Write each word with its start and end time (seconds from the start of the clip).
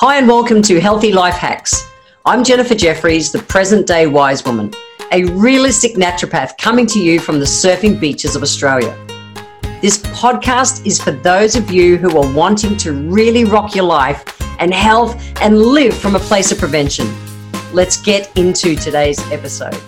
Hi, 0.00 0.18
and 0.18 0.28
welcome 0.28 0.60
to 0.60 0.78
Healthy 0.78 1.10
Life 1.12 1.36
Hacks. 1.36 1.90
I'm 2.26 2.44
Jennifer 2.44 2.74
Jeffries, 2.74 3.32
the 3.32 3.38
present 3.38 3.86
day 3.86 4.06
wise 4.06 4.44
woman, 4.44 4.70
a 5.10 5.24
realistic 5.24 5.94
naturopath 5.94 6.58
coming 6.58 6.86
to 6.88 7.00
you 7.00 7.18
from 7.18 7.38
the 7.38 7.46
surfing 7.46 7.98
beaches 7.98 8.36
of 8.36 8.42
Australia. 8.42 8.94
This 9.80 9.96
podcast 10.08 10.84
is 10.84 11.00
for 11.00 11.12
those 11.12 11.56
of 11.56 11.70
you 11.70 11.96
who 11.96 12.14
are 12.18 12.30
wanting 12.34 12.76
to 12.76 12.92
really 12.92 13.46
rock 13.46 13.74
your 13.74 13.86
life 13.86 14.38
and 14.60 14.74
health 14.74 15.18
and 15.40 15.58
live 15.58 15.96
from 15.96 16.14
a 16.14 16.20
place 16.20 16.52
of 16.52 16.58
prevention. 16.58 17.08
Let's 17.72 17.96
get 17.96 18.36
into 18.36 18.76
today's 18.76 19.18
episode. 19.32 19.80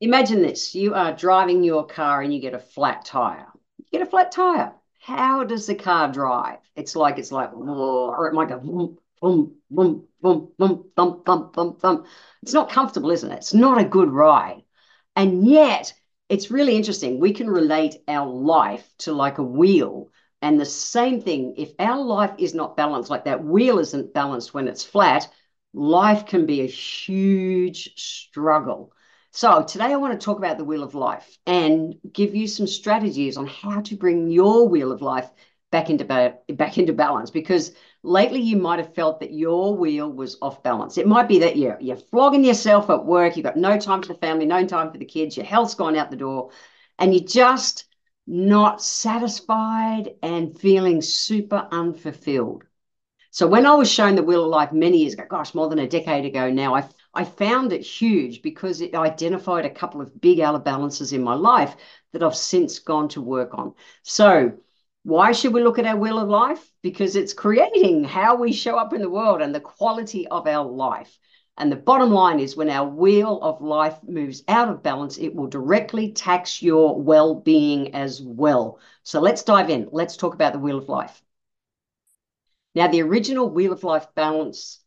Imagine 0.00 0.40
this 0.40 0.74
you 0.74 0.94
are 0.94 1.12
driving 1.12 1.62
your 1.62 1.86
car 1.86 2.22
and 2.22 2.32
you 2.32 2.40
get 2.40 2.54
a 2.54 2.58
flat 2.58 3.04
tire. 3.04 3.48
You 3.76 3.98
get 3.98 4.00
a 4.00 4.10
flat 4.10 4.32
tire 4.32 4.72
how 5.02 5.42
does 5.42 5.66
the 5.66 5.74
car 5.74 6.10
drive? 6.12 6.58
It's 6.76 6.94
like 6.94 7.18
it's 7.18 7.32
like 7.32 7.52
or 7.52 8.28
it 8.28 8.34
might 8.34 8.48
go 8.48 8.60
boom, 8.60 8.98
boom, 9.20 9.56
boom, 9.68 10.06
boom, 10.22 10.52
boom, 10.58 10.84
thump, 10.96 11.26
thump, 11.26 11.54
thump, 11.54 11.80
thump. 11.80 12.06
It's 12.42 12.52
not 12.52 12.70
comfortable, 12.70 13.10
isn't 13.10 13.30
it? 13.32 13.38
It's 13.38 13.52
not 13.52 13.80
a 13.80 13.84
good 13.84 14.10
ride. 14.10 14.62
And 15.16 15.44
yet, 15.46 15.92
it's 16.28 16.52
really 16.52 16.76
interesting. 16.76 17.18
We 17.18 17.32
can 17.32 17.50
relate 17.50 17.96
our 18.06 18.28
life 18.28 18.88
to 18.98 19.12
like 19.12 19.38
a 19.38 19.42
wheel. 19.42 20.08
And 20.40 20.60
the 20.60 20.64
same 20.64 21.20
thing, 21.20 21.54
if 21.56 21.72
our 21.80 22.00
life 22.00 22.34
is 22.38 22.54
not 22.54 22.76
balanced, 22.76 23.10
like 23.10 23.24
that 23.24 23.44
wheel 23.44 23.80
isn't 23.80 24.14
balanced 24.14 24.54
when 24.54 24.68
it's 24.68 24.84
flat, 24.84 25.28
life 25.74 26.26
can 26.26 26.46
be 26.46 26.60
a 26.60 26.66
huge 26.66 27.92
struggle. 27.96 28.92
So, 29.34 29.62
today 29.62 29.86
I 29.86 29.96
want 29.96 30.12
to 30.18 30.24
talk 30.24 30.36
about 30.38 30.58
the 30.58 30.64
wheel 30.64 30.82
of 30.82 30.94
life 30.94 31.38
and 31.46 31.94
give 32.12 32.34
you 32.36 32.46
some 32.46 32.66
strategies 32.66 33.36
on 33.36 33.46
how 33.46 33.80
to 33.80 33.96
bring 33.96 34.28
your 34.30 34.68
wheel 34.68 34.92
of 34.92 35.00
life 35.02 35.28
back 35.70 35.88
into 35.90 36.04
ba- 36.04 36.36
back 36.50 36.76
into 36.78 36.92
balance 36.92 37.30
because 37.30 37.72
lately 38.02 38.40
you 38.40 38.58
might 38.58 38.78
have 38.78 38.94
felt 38.94 39.20
that 39.20 39.32
your 39.32 39.74
wheel 39.74 40.12
was 40.12 40.36
off 40.42 40.62
balance. 40.62 40.98
It 40.98 41.06
might 41.08 41.28
be 41.28 41.38
that 41.40 41.56
you're 41.56 41.78
you're 41.80 41.96
flogging 41.96 42.44
yourself 42.44 42.90
at 42.90 43.06
work, 43.06 43.36
you've 43.36 43.44
got 43.44 43.56
no 43.56 43.78
time 43.78 44.02
for 44.02 44.08
the 44.08 44.18
family, 44.18 44.44
no 44.46 44.64
time 44.66 44.92
for 44.92 44.98
the 44.98 45.04
kids, 45.06 45.36
your 45.36 45.46
health's 45.46 45.74
gone 45.74 45.96
out 45.96 46.10
the 46.10 46.16
door, 46.16 46.50
and 46.98 47.14
you're 47.14 47.24
just 47.24 47.86
not 48.26 48.82
satisfied 48.82 50.14
and 50.22 50.58
feeling 50.60 51.00
super 51.02 51.66
unfulfilled. 51.72 52.64
So 53.30 53.46
when 53.48 53.66
I 53.66 53.74
was 53.74 53.90
shown 53.90 54.14
the 54.14 54.22
wheel 54.22 54.44
of 54.44 54.50
life 54.50 54.72
many 54.72 54.98
years 54.98 55.14
ago, 55.14 55.24
gosh, 55.28 55.54
more 55.54 55.68
than 55.68 55.78
a 55.78 55.88
decade 55.88 56.24
ago 56.24 56.50
now, 56.50 56.74
I 56.74 56.86
I 57.14 57.24
found 57.24 57.72
it 57.72 57.82
huge 57.82 58.42
because 58.42 58.80
it 58.80 58.94
identified 58.94 59.66
a 59.66 59.70
couple 59.70 60.00
of 60.00 60.20
big 60.20 60.40
out 60.40 60.54
of 60.54 60.64
balances 60.64 61.12
in 61.12 61.22
my 61.22 61.34
life 61.34 61.76
that 62.12 62.22
I've 62.22 62.36
since 62.36 62.78
gone 62.78 63.08
to 63.10 63.20
work 63.20 63.54
on. 63.54 63.74
So, 64.02 64.52
why 65.04 65.32
should 65.32 65.52
we 65.52 65.62
look 65.62 65.78
at 65.78 65.86
our 65.86 65.96
wheel 65.96 66.18
of 66.18 66.28
life? 66.28 66.70
Because 66.80 67.16
it's 67.16 67.32
creating 67.32 68.04
how 68.04 68.36
we 68.36 68.52
show 68.52 68.76
up 68.78 68.92
in 68.92 69.00
the 69.02 69.10
world 69.10 69.42
and 69.42 69.54
the 69.54 69.60
quality 69.60 70.28
of 70.28 70.46
our 70.46 70.64
life. 70.64 71.18
And 71.58 71.70
the 71.70 71.76
bottom 71.76 72.10
line 72.12 72.40
is 72.40 72.56
when 72.56 72.70
our 72.70 72.88
wheel 72.88 73.40
of 73.42 73.60
life 73.60 73.98
moves 74.04 74.42
out 74.48 74.68
of 74.70 74.82
balance, 74.82 75.18
it 75.18 75.34
will 75.34 75.48
directly 75.48 76.12
tax 76.12 76.62
your 76.62 76.98
well 76.98 77.34
being 77.34 77.94
as 77.94 78.22
well. 78.22 78.78
So 79.02 79.20
let's 79.20 79.42
dive 79.42 79.68
in. 79.68 79.88
Let's 79.92 80.16
talk 80.16 80.34
about 80.34 80.54
the 80.54 80.58
wheel 80.58 80.78
of 80.78 80.88
life. 80.88 81.22
Now, 82.74 82.88
the 82.88 83.02
original 83.02 83.50
wheel 83.50 83.72
of 83.72 83.84
life 83.84 84.06
balance 84.14 84.81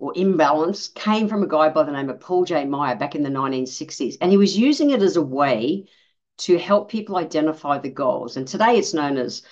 or 0.00 0.12
imbalance 0.16 0.88
came 0.88 1.28
from 1.28 1.42
a 1.42 1.46
guy 1.46 1.68
by 1.68 1.82
the 1.82 1.92
name 1.92 2.08
of 2.08 2.20
Paul 2.20 2.44
J. 2.44 2.64
Meyer 2.64 2.96
back 2.96 3.14
in 3.14 3.22
the 3.22 3.28
1960s. 3.28 4.16
And 4.20 4.30
he 4.30 4.38
was 4.38 4.58
using 4.58 4.90
it 4.90 5.02
as 5.02 5.16
a 5.16 5.22
way 5.22 5.84
to 6.38 6.58
help 6.58 6.90
people 6.90 7.16
identify 7.16 7.76
the 7.78 7.90
goals. 7.90 8.38
And 8.38 8.48
today 8.48 8.78
it's 8.78 8.94
known 8.94 9.18
as 9.18 9.42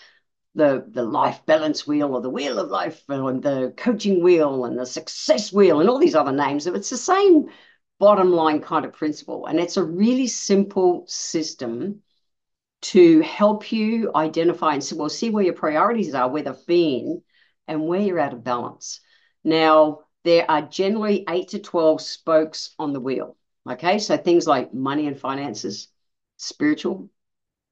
the, 0.54 0.86
the 0.88 1.02
life 1.02 1.42
balance 1.44 1.86
wheel 1.86 2.14
or 2.14 2.22
the 2.22 2.30
wheel 2.30 2.58
of 2.58 2.70
life 2.70 3.02
and 3.08 3.42
the 3.42 3.74
coaching 3.76 4.22
wheel 4.22 4.64
and 4.64 4.78
the 4.78 4.86
success 4.86 5.52
wheel 5.52 5.80
and 5.80 5.91
all 5.91 5.98
these 5.98 6.14
other 6.14 6.32
names. 6.32 6.66
It's 6.66 6.91
the 6.91 6.96
same 6.96 7.50
bottom 7.98 8.32
line 8.32 8.62
kind 8.62 8.86
of 8.86 8.94
principle. 8.94 9.44
And 9.46 9.60
it's 9.60 9.76
a 9.76 9.84
really 9.84 10.28
simple 10.28 11.04
system 11.06 12.00
to 12.80 13.20
help 13.20 13.70
you 13.70 14.12
identify 14.15 14.72
and 14.72 14.92
well, 14.94 15.10
see 15.10 15.28
where 15.28 15.44
your 15.44 15.53
priorities 15.53 16.15
are, 16.15 16.30
where 16.30 16.42
they've 16.42 16.66
been, 16.66 17.22
and 17.66 17.86
where 17.86 18.00
you're 18.00 18.19
out 18.19 18.32
of 18.32 18.44
balance. 18.44 19.00
Now, 19.44 20.04
there 20.28 20.50
are 20.50 20.61
generally 20.61 21.25
eight 21.27 21.49
to 21.49 21.59
12 21.59 22.03
spokes 22.03 22.75
on 22.78 22.93
the 22.93 23.00
wheel. 23.00 23.34
Okay, 23.66 23.99
so 23.99 24.19
things 24.19 24.47
like 24.47 24.75
money 24.75 25.06
and 25.06 25.19
finances, 25.19 25.89
spiritual, 26.37 27.09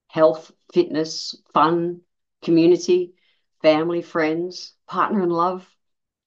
health, 0.08 0.50
fitness, 0.72 1.36
fun, 1.52 2.00
community, 2.42 3.12
family, 3.60 4.00
friends, 4.00 4.72
partner 4.86 5.20
and 5.20 5.32
love, 5.32 5.68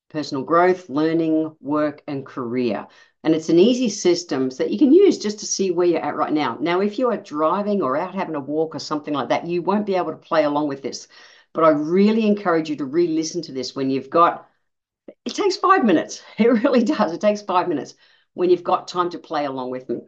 personal 0.10 0.44
growth, 0.44 0.88
learning, 0.88 1.56
work, 1.62 2.04
and 2.08 2.28
career. 2.28 2.86
And 3.24 3.34
it's 3.34 3.50
an 3.50 3.58
easy 3.58 3.90
system 3.90 4.50
that 4.50 4.70
you 4.70 4.78
can 4.78 4.94
use 4.94 5.18
just 5.18 5.40
to 5.40 5.48
see 5.48 5.72
where 5.72 5.88
you're 5.88 6.06
at 6.06 6.16
right 6.16 6.32
now. 6.32 6.58
Now, 6.62 6.82
if 6.82 7.00
you 7.00 7.10
are 7.10 7.18
driving 7.18 7.82
or 7.82 7.98
out 7.98 8.14
having 8.14 8.36
a 8.36 8.40
walk 8.40 8.76
or 8.76 8.80
something 8.80 9.16
like 9.16 9.30
that, 9.30 9.48
you 9.48 9.64
won't 9.64 9.88
be 9.88 9.96
able 9.96 10.12
to 10.12 10.18
play 10.18 10.44
along 10.44 10.68
with 10.68 10.84
this. 10.84 11.08
But 11.54 11.64
I 11.64 11.70
really 11.70 12.28
encourage 12.28 12.70
you 12.70 12.76
to 12.76 12.86
re 12.86 13.08
listen 13.08 13.42
to 13.44 13.52
this 13.52 13.76
when 13.76 13.90
you've 13.90 14.12
got 14.12 14.49
it 15.26 15.36
takes 15.36 15.58
five 15.58 15.84
minutes. 15.86 16.22
It 16.38 16.48
really 16.64 16.84
does. 16.84 17.12
It 17.14 17.22
takes 17.22 17.42
five 17.42 17.68
minutes 17.68 17.96
when 18.34 18.50
you've 18.50 18.64
got 18.64 18.88
time 18.88 19.10
to 19.12 19.20
play 19.20 19.46
along 19.46 19.72
with 19.72 19.90
me. 19.90 20.02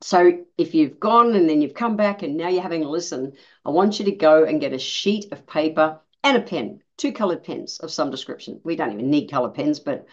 So 0.00 0.44
if 0.56 0.74
you've 0.74 1.00
gone 1.00 1.34
and 1.34 1.48
then 1.48 1.60
you've 1.60 1.74
come 1.74 1.96
back 1.96 2.22
and 2.22 2.36
now 2.36 2.48
you're 2.48 2.62
having 2.62 2.84
a 2.84 2.88
listen, 2.88 3.32
I 3.64 3.70
want 3.70 3.98
you 3.98 4.04
to 4.06 4.12
go 4.12 4.44
and 4.44 4.60
get 4.60 4.72
a 4.72 4.78
sheet 4.78 5.32
of 5.32 5.46
paper 5.46 6.00
and 6.22 6.36
a 6.36 6.40
pen, 6.40 6.82
two 6.96 7.12
colored 7.12 7.42
pens 7.44 7.78
of 7.80 7.90
some 7.90 8.10
description. 8.10 8.60
We 8.64 8.76
don't 8.76 8.92
even 8.92 9.10
need 9.10 9.30
color 9.30 9.50
pens, 9.50 9.80
but 9.80 10.06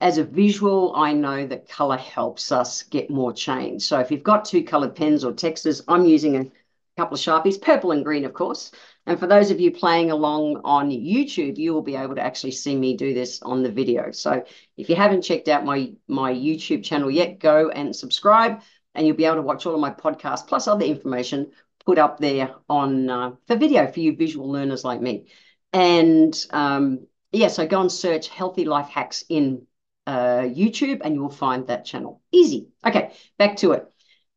as 0.00 0.18
a 0.18 0.24
visual, 0.24 0.94
I 0.96 1.12
know 1.12 1.46
that 1.46 1.68
color 1.68 1.96
helps 1.96 2.52
us 2.52 2.82
get 2.84 3.10
more 3.10 3.32
change. 3.32 3.82
So 3.82 3.98
if 4.00 4.10
you've 4.10 4.22
got 4.22 4.44
two 4.44 4.64
colored 4.64 4.94
pens 4.94 5.24
or 5.24 5.32
texters, 5.32 5.82
I'm 5.88 6.04
using 6.04 6.36
a 6.36 6.50
couple 6.96 7.14
of 7.14 7.20
Sharpies, 7.20 7.60
purple 7.60 7.92
and 7.92 8.04
green, 8.04 8.24
of 8.24 8.34
course. 8.34 8.70
And 9.06 9.18
for 9.18 9.26
those 9.26 9.50
of 9.50 9.60
you 9.60 9.70
playing 9.70 10.10
along 10.10 10.60
on 10.64 10.90
YouTube, 10.90 11.58
you 11.58 11.72
will 11.72 11.82
be 11.82 11.96
able 11.96 12.14
to 12.14 12.24
actually 12.24 12.52
see 12.52 12.76
me 12.76 12.96
do 12.96 13.14
this 13.14 13.42
on 13.42 13.62
the 13.62 13.70
video. 13.70 14.10
So 14.12 14.44
if 14.76 14.88
you 14.88 14.96
haven't 14.96 15.22
checked 15.22 15.48
out 15.48 15.64
my, 15.64 15.92
my 16.06 16.32
YouTube 16.32 16.84
channel 16.84 17.10
yet, 17.10 17.38
go 17.38 17.70
and 17.70 17.94
subscribe 17.96 18.60
and 18.94 19.06
you'll 19.06 19.16
be 19.16 19.24
able 19.24 19.36
to 19.36 19.42
watch 19.42 19.66
all 19.66 19.74
of 19.74 19.80
my 19.80 19.90
podcasts 19.90 20.46
plus 20.46 20.68
other 20.68 20.84
information 20.84 21.50
put 21.84 21.98
up 21.98 22.18
there 22.18 22.54
on 22.68 23.10
uh, 23.10 23.32
for 23.46 23.56
video 23.56 23.90
for 23.90 24.00
you 24.00 24.14
visual 24.14 24.50
learners 24.50 24.84
like 24.84 25.00
me. 25.00 25.26
And 25.72 26.34
um, 26.50 27.06
yeah, 27.32 27.48
so 27.48 27.66
go 27.66 27.80
and 27.80 27.90
search 27.90 28.28
Healthy 28.28 28.66
Life 28.66 28.88
Hacks 28.88 29.24
in 29.28 29.66
uh, 30.06 30.42
YouTube 30.42 31.00
and 31.02 31.14
you 31.14 31.22
will 31.22 31.30
find 31.30 31.66
that 31.66 31.84
channel. 31.84 32.20
Easy. 32.30 32.68
Okay, 32.86 33.12
back 33.38 33.56
to 33.56 33.72
it. 33.72 33.91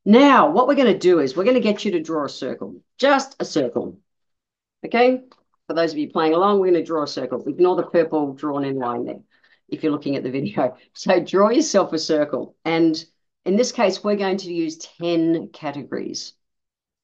Now, 0.05 0.51
what 0.51 0.67
we're 0.67 0.75
going 0.75 0.93
to 0.93 0.99
do 0.99 1.19
is 1.19 1.35
we're 1.35 1.43
going 1.43 1.55
to 1.55 1.61
get 1.61 1.83
you 1.83 1.91
to 1.91 1.99
draw 2.01 2.25
a 2.25 2.29
circle, 2.29 2.81
just 2.97 3.35
a 3.39 3.45
circle. 3.45 3.97
Okay, 4.85 5.23
for 5.67 5.73
those 5.73 5.91
of 5.93 5.97
you 5.97 6.09
playing 6.11 6.33
along, 6.33 6.59
we're 6.59 6.71
going 6.71 6.81
to 6.81 6.85
draw 6.85 7.03
a 7.03 7.07
circle. 7.07 7.43
Ignore 7.47 7.77
the 7.77 7.83
purple 7.83 8.33
drawn 8.33 8.63
in 8.63 8.77
line 8.77 9.05
there 9.05 9.21
if 9.67 9.81
you're 9.81 9.91
looking 9.91 10.15
at 10.15 10.23
the 10.23 10.31
video. 10.31 10.77
So 10.93 11.19
draw 11.19 11.49
yourself 11.49 11.91
a 11.93 11.99
circle. 11.99 12.55
And 12.65 13.03
in 13.45 13.55
this 13.55 13.71
case, 13.71 14.03
we're 14.03 14.15
going 14.15 14.37
to 14.37 14.53
use 14.53 14.77
10 14.77 15.49
categories. 15.49 16.33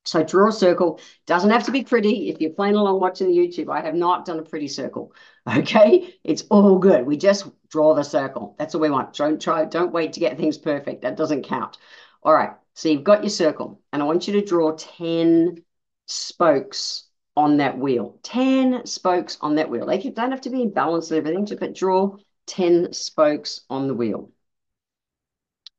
So 0.06 0.24
draw 0.24 0.50
a 0.50 0.52
circle. 0.52 1.00
Doesn't 1.26 1.52
have 1.52 1.66
to 1.66 1.72
be 1.72 1.84
pretty. 1.84 2.30
If 2.30 2.42
you're 2.42 2.52
playing 2.52 2.76
along 2.76 3.00
watching 3.00 3.28
the 3.28 3.38
YouTube, 3.38 3.72
I 3.72 3.82
have 3.82 3.96
not 3.96 4.26
done 4.26 4.40
a 4.40 4.44
pretty 4.44 4.68
circle. 4.68 5.14
Okay, 5.48 6.14
it's 6.24 6.44
all 6.52 6.78
good. 6.78 7.04
We 7.04 7.18
just 7.18 7.48
draw 7.70 7.96
the 7.96 8.04
circle. 8.04 8.56
That's 8.60 8.76
all 8.76 8.82
we 8.82 8.92
want. 8.92 9.16
Don't 9.16 9.42
try. 9.42 9.66
Don't 9.66 9.92
wait 9.92 10.14
to 10.14 10.20
get 10.20 10.38
things 10.38 10.56
perfect. 10.60 11.02
That 11.02 11.18
doesn't 11.18 11.46
count. 11.48 11.80
All 12.22 12.32
right. 12.32 12.52
So 12.74 12.90
you've 12.90 13.04
got 13.04 13.24
your 13.24 13.30
circle, 13.30 13.82
and 13.94 14.02
I 14.02 14.06
want 14.06 14.28
you 14.28 14.34
to 14.34 14.46
draw 14.46 14.74
10 14.78 15.64
spokes 16.08 17.08
on 17.38 17.58
that 17.58 17.78
wheel. 17.78 18.20
10 18.24 18.86
spokes 18.86 19.38
on 19.42 19.56
that 19.56 19.70
wheel. 19.70 19.86
They 19.86 19.98
don't 20.00 20.32
have 20.32 20.42
to 20.42 20.50
be 20.50 20.62
in 20.64 20.72
balance 20.74 21.12
and 21.12 21.18
everything, 21.18 21.46
but 21.60 21.74
draw 21.76 22.18
10 22.46 22.94
spokes 22.94 23.62
on 23.70 23.88
the 23.88 23.94
wheel. 23.96 24.32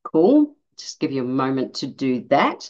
Cool. 0.04 0.56
Just 0.76 1.00
give 1.00 1.12
you 1.12 1.22
a 1.22 1.24
moment 1.26 1.74
to 1.76 1.86
do 1.86 2.22
that. 2.28 2.68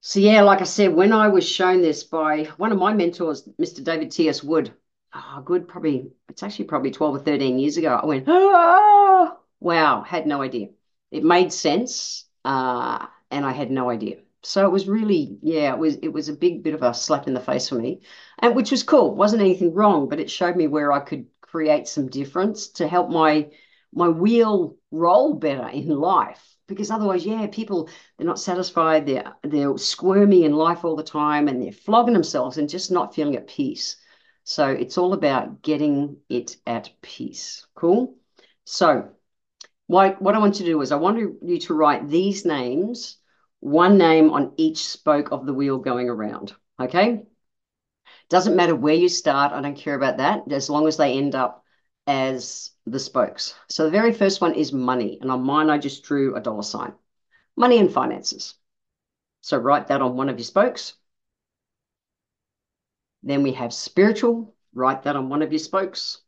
So 0.00 0.20
yeah, 0.20 0.42
like 0.42 0.60
I 0.60 0.64
said, 0.64 0.94
when 0.94 1.12
I 1.12 1.28
was 1.28 1.48
shown 1.48 1.82
this 1.82 2.04
by 2.04 2.44
one 2.58 2.72
of 2.72 2.78
my 2.78 2.92
mentors, 2.94 3.48
Mr. 3.58 3.82
David 3.82 4.10
T.S. 4.10 4.42
Wood, 4.42 4.74
oh, 5.14 5.42
good, 5.44 5.68
probably, 5.68 6.12
it's 6.28 6.42
actually 6.42 6.66
probably 6.66 6.90
12 6.90 7.16
or 7.16 7.20
13 7.20 7.58
years 7.58 7.76
ago, 7.76 7.94
I 8.02 8.06
went, 8.06 8.26
ah, 8.28 9.38
wow, 9.60 10.02
had 10.02 10.26
no 10.26 10.42
idea. 10.42 10.68
It 11.10 11.24
made 11.24 11.52
sense, 11.52 12.26
uh, 12.44 13.06
and 13.32 13.44
I 13.46 13.52
had 13.52 13.70
no 13.70 13.90
idea 13.90 14.18
so 14.42 14.66
it 14.66 14.72
was 14.72 14.88
really 14.88 15.38
yeah 15.42 15.72
it 15.72 15.78
was 15.78 15.96
it 15.96 16.08
was 16.08 16.28
a 16.28 16.32
big 16.34 16.62
bit 16.62 16.74
of 16.74 16.82
a 16.82 16.94
slap 16.94 17.26
in 17.28 17.34
the 17.34 17.40
face 17.40 17.68
for 17.68 17.76
me 17.76 18.00
and 18.40 18.54
which 18.56 18.70
was 18.70 18.82
cool 18.82 19.14
wasn't 19.14 19.42
anything 19.42 19.74
wrong 19.74 20.08
but 20.08 20.20
it 20.20 20.30
showed 20.30 20.56
me 20.56 20.66
where 20.66 20.92
i 20.92 21.00
could 21.00 21.26
create 21.40 21.86
some 21.88 22.08
difference 22.08 22.68
to 22.68 22.88
help 22.88 23.10
my 23.10 23.50
my 23.94 24.08
wheel 24.08 24.76
roll 24.90 25.34
better 25.34 25.68
in 25.68 25.88
life 25.88 26.56
because 26.66 26.90
otherwise 26.90 27.24
yeah 27.26 27.46
people 27.48 27.88
they're 28.16 28.26
not 28.26 28.38
satisfied 28.40 29.06
they're 29.06 29.34
they're 29.42 29.76
squirmy 29.78 30.44
in 30.44 30.52
life 30.52 30.84
all 30.84 30.96
the 30.96 31.02
time 31.02 31.48
and 31.48 31.62
they're 31.62 31.72
flogging 31.72 32.14
themselves 32.14 32.58
and 32.58 32.68
just 32.68 32.90
not 32.90 33.14
feeling 33.14 33.36
at 33.36 33.46
peace 33.46 33.96
So 34.44 34.66
it's 34.68 34.98
all 34.98 35.12
about 35.12 35.62
getting 35.62 36.18
it 36.28 36.56
at 36.66 36.90
peace. 37.00 37.66
Cool. 37.74 38.16
So 38.64 39.10
what, 39.86 40.20
what 40.22 40.34
I 40.34 40.38
want 40.38 40.58
you 40.60 40.66
to 40.66 40.72
do 40.72 40.80
is 40.82 40.92
I 40.92 40.96
want 40.96 41.18
you 41.42 41.58
to 41.58 41.74
write 41.74 42.08
these 42.08 42.44
names, 42.44 43.18
one 43.62 43.96
name 43.96 44.30
on 44.30 44.54
each 44.56 44.88
spoke 44.88 45.30
of 45.30 45.46
the 45.46 45.54
wheel 45.54 45.78
going 45.78 46.08
around. 46.08 46.52
Okay. 46.80 47.22
Doesn't 48.28 48.56
matter 48.56 48.74
where 48.74 48.96
you 48.96 49.08
start. 49.08 49.52
I 49.52 49.60
don't 49.60 49.76
care 49.76 49.94
about 49.94 50.16
that 50.16 50.50
as 50.50 50.68
long 50.68 50.88
as 50.88 50.96
they 50.96 51.16
end 51.16 51.36
up 51.36 51.64
as 52.08 52.72
the 52.86 52.98
spokes. 52.98 53.54
So 53.68 53.84
the 53.84 53.90
very 53.92 54.12
first 54.12 54.40
one 54.40 54.54
is 54.54 54.72
money. 54.72 55.18
And 55.20 55.30
on 55.30 55.44
mine, 55.44 55.70
I 55.70 55.78
just 55.78 56.02
drew 56.02 56.34
a 56.34 56.40
dollar 56.40 56.64
sign. 56.64 56.92
Money 57.56 57.78
and 57.78 57.92
finances. 57.92 58.54
So 59.42 59.58
write 59.58 59.86
that 59.86 60.02
on 60.02 60.16
one 60.16 60.28
of 60.28 60.38
your 60.38 60.44
spokes. 60.44 60.94
Then 63.22 63.44
we 63.44 63.52
have 63.52 63.72
spiritual. 63.72 64.56
Write 64.74 65.04
that 65.04 65.14
on 65.14 65.28
one 65.28 65.42
of 65.42 65.52
your 65.52 65.60
spokes. 65.60 66.18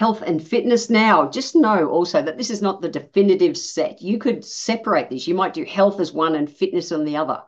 Health 0.00 0.22
and 0.22 0.42
fitness 0.42 0.88
now. 0.88 1.28
Just 1.28 1.54
know 1.54 1.90
also 1.90 2.22
that 2.22 2.38
this 2.38 2.48
is 2.48 2.62
not 2.62 2.80
the 2.80 2.88
definitive 2.88 3.54
set. 3.54 4.00
You 4.00 4.16
could 4.16 4.42
separate 4.42 5.10
these. 5.10 5.28
You 5.28 5.34
might 5.34 5.52
do 5.52 5.62
health 5.62 6.00
as 6.00 6.10
one 6.10 6.36
and 6.36 6.50
fitness 6.50 6.90
on 6.90 7.04
the 7.04 7.18
other. 7.18 7.42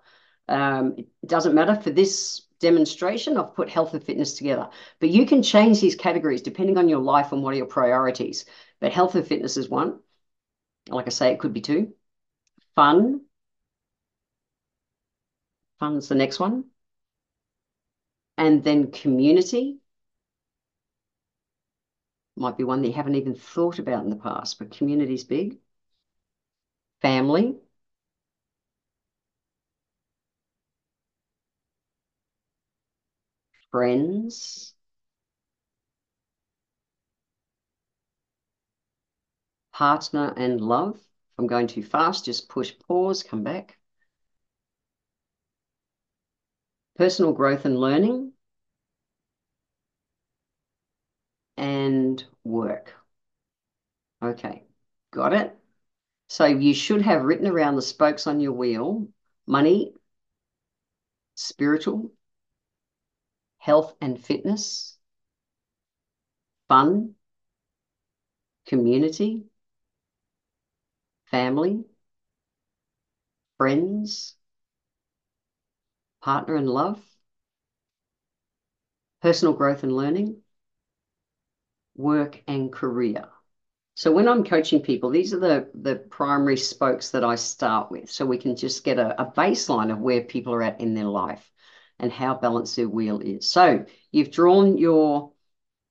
Um, 0.48 0.96
it 0.98 1.08
doesn't 1.26 1.54
matter 1.54 1.74
for 1.74 1.88
this 1.88 2.42
demonstration. 2.60 3.38
I've 3.38 3.54
put 3.54 3.70
health 3.70 3.94
and 3.94 4.04
fitness 4.04 4.36
together, 4.36 4.68
but 5.00 5.08
you 5.08 5.24
can 5.24 5.42
change 5.42 5.80
these 5.80 5.96
categories 5.96 6.42
depending 6.42 6.76
on 6.76 6.90
your 6.90 6.98
life 7.00 7.32
and 7.32 7.42
what 7.42 7.54
are 7.54 7.56
your 7.56 7.64
priorities. 7.64 8.44
But 8.80 8.92
health 8.92 9.14
and 9.14 9.26
fitness 9.26 9.56
is 9.56 9.70
one. 9.70 10.00
Like 10.90 11.06
I 11.06 11.10
say, 11.10 11.32
it 11.32 11.38
could 11.38 11.54
be 11.54 11.62
two. 11.62 11.94
Fun. 12.76 13.22
Fun's 15.78 16.08
the 16.08 16.16
next 16.16 16.38
one. 16.38 16.64
And 18.36 18.62
then 18.62 18.90
community. 18.90 19.81
Might 22.42 22.58
be 22.58 22.64
one 22.64 22.82
that 22.82 22.88
you 22.88 22.92
haven't 22.92 23.14
even 23.14 23.34
thought 23.34 23.78
about 23.78 24.04
in 24.04 24.10
the 24.10 24.16
past, 24.16 24.58
but 24.58 24.70
community's 24.70 25.24
big. 25.24 25.58
Family. 27.02 27.60
Friends. 33.72 34.74
Partner 39.72 40.32
and 40.36 40.62
love. 40.62 40.96
If 40.96 41.38
I'm 41.38 41.46
going 41.46 41.66
too 41.66 41.82
fast, 41.82 42.24
just 42.24 42.48
push 42.48 42.72
pause, 42.78 43.22
come 43.22 43.42
back. 43.42 43.76
Personal 46.96 47.34
growth 47.34 47.66
and 47.66 47.78
learning. 47.78 48.31
And 51.62 52.24
work. 52.42 52.92
Okay, 54.20 54.64
got 55.12 55.32
it? 55.32 55.56
So 56.28 56.46
you 56.46 56.74
should 56.74 57.02
have 57.02 57.24
written 57.24 57.46
around 57.46 57.76
the 57.76 57.82
spokes 57.82 58.26
on 58.26 58.40
your 58.40 58.52
wheel, 58.52 59.08
money, 59.46 59.94
spiritual, 61.34 62.10
health 63.58 63.94
and 64.00 64.20
fitness, 64.22 64.98
fun, 66.68 67.14
community, 68.66 69.44
family, 71.24 71.84
friends, 73.56 74.36
partner 76.22 76.56
and 76.56 76.68
love, 76.68 77.02
personal 79.22 79.54
growth 79.54 79.82
and 79.84 79.96
learning, 79.96 80.41
work 82.02 82.42
and 82.46 82.72
career. 82.72 83.28
So 83.94 84.10
when 84.10 84.26
I'm 84.26 84.44
coaching 84.44 84.80
people, 84.80 85.10
these 85.10 85.32
are 85.32 85.38
the, 85.38 85.68
the 85.74 85.96
primary 85.96 86.56
spokes 86.56 87.10
that 87.10 87.24
I 87.24 87.36
start 87.36 87.90
with. 87.90 88.10
So 88.10 88.26
we 88.26 88.38
can 88.38 88.56
just 88.56 88.84
get 88.84 88.98
a, 88.98 89.20
a 89.22 89.30
baseline 89.30 89.92
of 89.92 89.98
where 89.98 90.22
people 90.22 90.52
are 90.54 90.62
at 90.62 90.80
in 90.80 90.94
their 90.94 91.04
life 91.04 91.50
and 91.98 92.10
how 92.10 92.34
balanced 92.34 92.76
their 92.76 92.88
wheel 92.88 93.20
is. 93.20 93.48
So 93.48 93.84
you've 94.10 94.30
drawn 94.30 94.78
your 94.78 95.32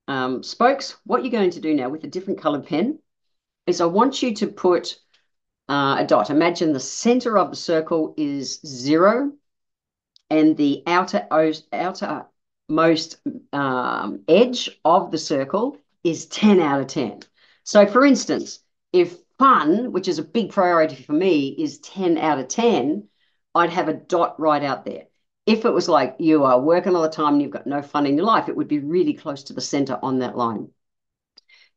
um, 0.07 0.43
spokes. 0.43 0.97
What 1.05 1.23
you're 1.23 1.31
going 1.31 1.51
to 1.51 1.61
do 1.61 1.73
now 1.73 1.89
with 1.89 2.03
a 2.03 2.07
different 2.07 2.41
colored 2.41 2.65
pen 2.65 2.99
is 3.67 3.79
I 3.79 3.85
want 3.85 4.21
you 4.21 4.35
to 4.35 4.47
put 4.47 4.97
uh, 5.69 5.97
a 5.99 6.05
dot. 6.05 6.31
Imagine 6.31 6.73
the 6.73 6.79
center 6.79 7.37
of 7.37 7.51
the 7.51 7.55
circle 7.55 8.13
is 8.17 8.59
zero 8.65 9.31
and 10.29 10.57
the 10.57 10.83
outer, 10.87 11.27
outer 11.71 12.25
most 12.67 13.21
um, 13.53 14.23
edge 14.27 14.79
of 14.83 15.11
the 15.11 15.17
circle 15.17 15.77
is 16.03 16.25
10 16.27 16.59
out 16.59 16.81
of 16.81 16.87
10. 16.87 17.21
So, 17.63 17.85
for 17.85 18.05
instance, 18.05 18.59
if 18.91 19.17
fun, 19.37 19.91
which 19.91 20.07
is 20.07 20.19
a 20.19 20.23
big 20.23 20.51
priority 20.51 20.95
for 20.95 21.13
me, 21.13 21.49
is 21.49 21.79
10 21.79 22.17
out 22.17 22.39
of 22.39 22.47
10, 22.47 23.07
I'd 23.55 23.69
have 23.69 23.87
a 23.87 23.93
dot 23.93 24.39
right 24.39 24.63
out 24.63 24.85
there. 24.85 25.05
If 25.45 25.65
it 25.65 25.71
was 25.71 25.89
like 25.89 26.15
you 26.19 26.43
are 26.43 26.61
working 26.61 26.95
all 26.95 27.01
the 27.01 27.09
time 27.09 27.33
and 27.33 27.41
you've 27.41 27.51
got 27.51 27.67
no 27.67 27.81
fun 27.81 28.05
in 28.05 28.15
your 28.15 28.25
life, 28.25 28.49
it 28.49 28.55
would 28.55 28.67
be 28.67 28.79
really 28.79 29.13
close 29.13 29.43
to 29.45 29.53
the 29.53 29.61
center 29.61 29.99
on 30.01 30.19
that 30.19 30.37
line. 30.37 30.69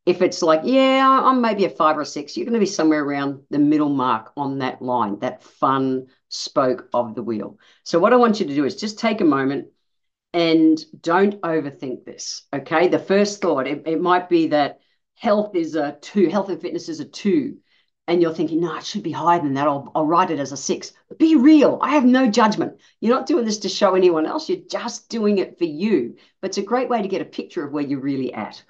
If 0.06 0.21
it's 0.21 0.43
like, 0.43 0.61
yeah, 0.65 1.20
I'm 1.25 1.41
maybe 1.41 1.65
a 1.65 1.70
five 1.70 1.97
or 1.97 2.05
six, 2.05 2.37
you're 2.37 2.44
going 2.44 2.53
to 2.53 2.61
be 2.61 2.67
somewhere 2.67 3.03
around 3.03 3.41
the 3.49 3.59
middle 3.59 3.88
mark 3.88 4.32
on 4.37 4.59
that 4.59 4.82
line, 4.82 5.19
that 5.20 5.43
fun 5.43 6.09
spoke 6.29 6.88
of 6.93 7.15
the 7.15 7.23
wheel. 7.23 7.59
So, 7.85 7.99
what 7.99 8.12
I 8.12 8.17
want 8.17 8.38
you 8.38 8.47
to 8.47 8.55
do 8.55 8.67
is 8.67 8.77
just 8.77 8.99
take 8.99 9.23
a 9.23 9.25
moment 9.25 9.69
and 10.35 10.85
don't 11.01 11.41
overthink 11.43 12.05
this. 12.05 12.43
Okay. 12.53 12.89
The 12.89 12.99
first 12.99 13.41
thought, 13.41 13.69
it, 13.69 13.85
it 13.87 14.01
might 14.01 14.29
be 14.29 14.49
that 14.49 14.81
health 15.15 15.55
is 15.55 15.77
a 15.77 15.97
two, 16.01 16.29
health 16.29 16.49
and 16.49 16.61
fitness 16.61 16.89
is 16.89 16.99
a 16.99 17.05
two. 17.05 17.59
And 18.09 18.21
you're 18.21 18.35
thinking, 18.35 18.61
no, 18.61 18.77
it 18.77 18.85
should 18.85 19.05
be 19.05 19.13
higher 19.13 19.41
than 19.41 19.55
that. 19.55 19.69
I'll, 19.69 19.91
I'll 19.95 20.05
write 20.05 20.31
it 20.31 20.41
as 20.41 20.53
a 20.53 20.57
six. 20.57 20.93
Be 21.19 21.37
real. 21.37 21.79
I 21.81 21.93
have 21.93 22.05
no 22.05 22.29
judgment. 22.29 22.79
You're 23.01 23.15
not 23.15 23.27
doing 23.27 23.47
this 23.47 23.59
to 23.59 23.69
show 23.69 23.95
anyone 23.95 24.27
else. 24.27 24.49
You're 24.49 24.59
just 24.69 25.09
doing 25.09 25.39
it 25.39 25.57
for 25.57 25.65
you. 25.65 26.17
But 26.43 26.49
it's 26.49 26.59
a 26.59 26.63
great 26.63 26.91
way 26.91 27.01
to 27.01 27.09
get 27.09 27.23
a 27.23 27.27
picture 27.27 27.65
of 27.65 27.73
where 27.73 27.85
you're 27.85 28.01
really 28.01 28.35
at. 28.35 28.63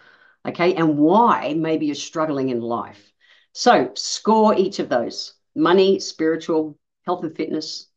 Okay. 0.46 0.74
And 0.74 0.98
why 0.98 1.54
maybe 1.56 1.86
you're 1.86 1.96
struggling 1.96 2.50
in 2.50 2.60
life. 2.60 3.10
So 3.54 3.90
score 3.94 4.54
each 4.54 4.80
of 4.80 4.90
those 4.90 5.32
money, 5.56 5.98
spiritual, 5.98 6.78
health 7.06 7.24
and 7.24 7.34
fitness, 7.34 7.88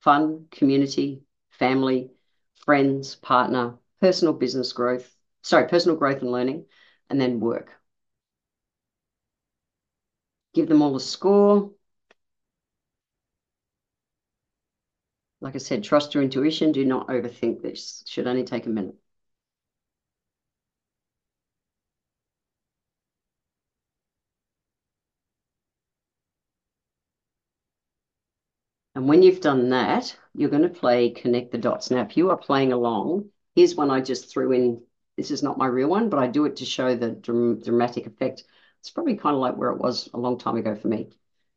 fun, 0.00 0.46
community, 0.50 1.22
family, 1.48 2.10
friends, 2.64 3.16
partner, 3.16 3.78
personal 4.00 4.34
business 4.34 4.72
growth, 4.72 5.14
sorry, 5.42 5.68
personal 5.68 5.96
growth 5.96 6.22
and 6.22 6.32
learning, 6.32 6.66
and 7.10 7.20
then 7.20 7.40
work. 7.40 7.72
Give 10.54 10.68
them 10.68 10.80
all 10.80 10.94
a 10.94 11.00
score. 11.00 11.72
Like 15.42 15.54
I 15.54 15.58
said, 15.58 15.84
trust 15.84 16.14
your 16.14 16.22
intuition. 16.22 16.72
Do 16.72 16.82
not 16.84 17.08
overthink 17.08 17.60
this. 17.60 18.02
Should 18.06 18.26
only 18.26 18.44
take 18.44 18.64
a 18.66 18.70
minute. 18.70 18.96
When 29.08 29.22
you've 29.22 29.40
done 29.40 29.70
that, 29.70 30.16
you're 30.34 30.50
going 30.50 30.62
to 30.62 30.68
play 30.68 31.10
connect 31.10 31.52
the 31.52 31.58
dots. 31.58 31.90
Now, 31.90 32.02
if 32.02 32.16
you 32.16 32.30
are 32.30 32.36
playing 32.36 32.72
along, 32.72 33.30
here's 33.54 33.74
one 33.74 33.90
I 33.90 34.00
just 34.00 34.30
threw 34.30 34.52
in. 34.52 34.82
This 35.16 35.30
is 35.30 35.42
not 35.42 35.58
my 35.58 35.66
real 35.66 35.88
one, 35.88 36.08
but 36.08 36.18
I 36.18 36.26
do 36.26 36.44
it 36.46 36.56
to 36.56 36.64
show 36.64 36.94
the 36.96 37.10
dramatic 37.10 38.06
effect. 38.06 38.44
It's 38.80 38.90
probably 38.90 39.16
kind 39.16 39.34
of 39.34 39.40
like 39.40 39.56
where 39.56 39.70
it 39.70 39.78
was 39.78 40.08
a 40.14 40.18
long 40.18 40.38
time 40.38 40.56
ago 40.56 40.74
for 40.74 40.88
me. 40.88 41.10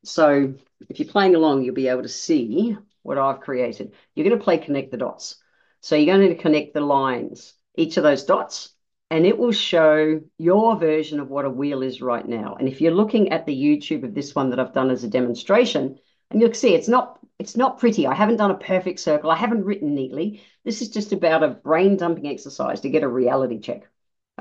So 0.03 0.53
if 0.89 1.00
you're 1.00 1.07
playing 1.07 1.35
along, 1.35 1.63
you'll 1.63 1.73
be 1.73 1.88
able 1.88 2.03
to 2.03 2.09
see 2.09 2.77
what 3.03 3.17
I've 3.17 3.39
created. 3.39 3.93
You're 4.13 4.27
going 4.27 4.38
to 4.38 4.43
play 4.43 4.57
connect 4.57 4.91
the 4.91 4.97
dots. 4.97 5.38
So 5.79 5.95
you're 5.95 6.17
going 6.17 6.29
to 6.29 6.41
connect 6.41 6.73
the 6.73 6.81
lines, 6.81 7.53
each 7.75 7.97
of 7.97 8.03
those 8.03 8.25
dots, 8.25 8.73
and 9.09 9.25
it 9.25 9.38
will 9.38 9.51
show 9.51 10.21
your 10.38 10.75
version 10.77 11.19
of 11.19 11.29
what 11.29 11.45
a 11.45 11.50
wheel 11.50 11.83
is 11.83 12.01
right 12.01 12.27
now. 12.27 12.55
And 12.59 12.67
if 12.67 12.81
you're 12.81 12.93
looking 12.93 13.31
at 13.31 13.45
the 13.45 13.55
YouTube 13.55 14.03
of 14.03 14.13
this 14.13 14.33
one 14.33 14.50
that 14.50 14.59
I've 14.59 14.73
done 14.73 14.89
as 14.89 15.03
a 15.03 15.09
demonstration, 15.09 16.00
and 16.32 16.42
you'll 16.42 16.53
see 16.53 16.74
it's 16.74 16.88
not 16.88 17.20
it's 17.39 17.58
not 17.58 17.80
pretty. 17.80 18.08
I 18.08 18.13
haven't 18.13 18.38
done 18.38 18.51
a 18.51 18.56
perfect 18.58 19.00
circle. 19.00 19.30
I 19.32 19.36
haven't 19.36 19.65
written 19.65 19.96
neatly. 19.96 20.44
This 20.63 20.82
is 20.82 20.89
just 20.89 21.12
about 21.12 21.44
a 21.44 21.50
brain 21.50 21.98
dumping 21.98 22.27
exercise 22.27 22.82
to 22.82 22.89
get 22.89 23.03
a 23.03 23.08
reality 23.08 23.60
check. 23.60 23.89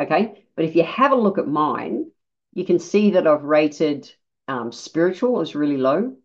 Okay. 0.01 0.45
But 0.55 0.67
if 0.67 0.77
you 0.77 0.85
have 0.85 1.13
a 1.13 1.17
look 1.17 1.39
at 1.39 1.49
mine, 1.49 2.11
you 2.53 2.65
can 2.65 2.79
see 2.79 3.13
that 3.13 3.27
I've 3.27 3.43
rated 3.43 4.13
um, 4.47 4.73
spiritual 4.73 5.41
as 5.41 5.55
really 5.55 5.79
low. 5.79 6.17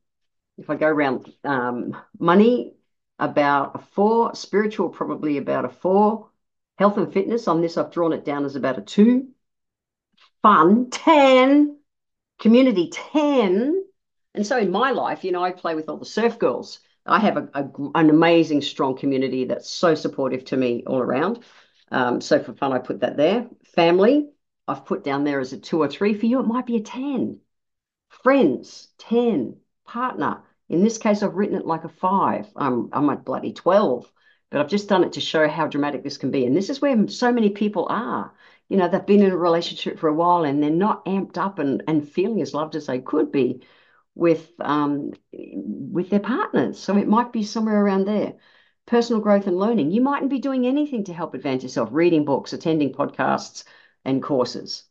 If 0.57 0.69
I 0.69 0.75
go 0.75 0.87
around 0.87 1.31
um, 1.43 1.97
money, 2.19 2.77
about 3.19 3.71
a 3.75 3.79
four, 3.79 4.35
spiritual, 4.35 4.89
probably 4.89 5.37
about 5.37 5.65
a 5.65 5.69
four. 5.69 6.29
Health 6.77 6.97
and 6.97 7.11
fitness, 7.11 7.47
on 7.47 7.61
this, 7.61 7.77
I've 7.77 7.91
drawn 7.91 8.13
it 8.13 8.23
down 8.23 8.45
as 8.45 8.55
about 8.55 8.77
a 8.77 8.81
two. 8.81 9.29
Fun, 10.43 10.89
10. 10.91 11.79
Community, 12.39 12.91
10 12.91 13.86
and 14.37 14.45
so 14.45 14.55
in 14.59 14.69
my 14.69 14.91
life, 14.91 15.23
you 15.23 15.31
know, 15.31 15.43
I 15.43 15.51
play 15.51 15.73
with 15.73 15.89
all 15.89 15.97
the 15.97 16.05
surf 16.05 16.37
girls. 16.37 16.79
I 17.07 17.19
have 17.19 17.37
a, 17.37 17.49
a, 17.55 17.67
an 17.95 18.11
amazing, 18.11 18.61
strong 18.61 18.95
community 18.95 19.45
that's 19.45 19.67
so 19.67 19.95
supportive 19.95 20.45
to 20.45 20.57
me 20.57 20.83
all 20.85 20.99
around. 20.99 21.43
Um, 21.89 22.21
so 22.21 22.37
for 22.43 22.53
fun, 22.53 22.71
I 22.71 22.77
put 22.77 22.99
that 22.99 23.17
there. 23.17 23.47
Family, 23.73 24.29
I've 24.67 24.85
put 24.85 25.03
down 25.03 25.23
there 25.23 25.39
as 25.39 25.53
a 25.53 25.57
two 25.57 25.81
or 25.81 25.87
three. 25.87 26.13
For 26.13 26.27
you, 26.27 26.39
it 26.39 26.45
might 26.45 26.67
be 26.67 26.75
a 26.75 26.81
10. 26.81 27.39
Friends, 28.09 28.89
10. 28.99 29.57
Partner, 29.85 30.43
in 30.69 30.83
this 30.83 30.99
case, 30.99 31.23
I've 31.23 31.33
written 31.33 31.57
it 31.57 31.65
like 31.65 31.83
a 31.83 31.89
five. 31.89 32.47
I'm, 32.55 32.89
I'm 32.93 33.09
at 33.09 33.25
bloody 33.25 33.53
12, 33.53 34.11
but 34.51 34.61
I've 34.61 34.69
just 34.69 34.87
done 34.87 35.03
it 35.03 35.13
to 35.13 35.19
show 35.19 35.47
how 35.47 35.65
dramatic 35.65 36.03
this 36.03 36.19
can 36.19 36.29
be. 36.29 36.45
And 36.45 36.55
this 36.55 36.69
is 36.69 36.79
where 36.79 37.07
so 37.07 37.31
many 37.31 37.49
people 37.49 37.87
are. 37.89 38.33
You 38.69 38.77
know, 38.77 38.87
they've 38.87 39.03
been 39.03 39.23
in 39.23 39.31
a 39.31 39.37
relationship 39.37 39.97
for 39.97 40.09
a 40.09 40.13
while 40.13 40.43
and 40.43 40.61
they're 40.61 40.69
not 40.69 41.05
amped 41.05 41.39
up 41.39 41.57
and, 41.57 41.81
and 41.87 42.07
feeling 42.07 42.39
as 42.43 42.53
loved 42.53 42.75
as 42.75 42.85
they 42.85 42.99
could 42.99 43.31
be 43.31 43.63
with 44.17 44.51
um, 44.59 45.13
with 45.31 46.09
their 46.09 46.19
partners. 46.19 46.79
So 46.79 46.97
it 46.97 47.07
might 47.07 47.31
be 47.31 47.43
somewhere 47.43 47.83
around 47.83 48.05
there. 48.05 48.33
Personal 48.85 49.21
growth 49.21 49.47
and 49.47 49.59
learning. 49.59 49.91
You 49.91 50.01
mightn't 50.01 50.31
be 50.31 50.39
doing 50.39 50.65
anything 50.65 51.03
to 51.05 51.13
help 51.13 51.33
advance 51.33 51.63
yourself, 51.63 51.89
reading 51.91 52.25
books, 52.25 52.53
attending 52.53 52.93
podcasts 52.93 53.63
and 54.05 54.23
courses. 54.23 54.85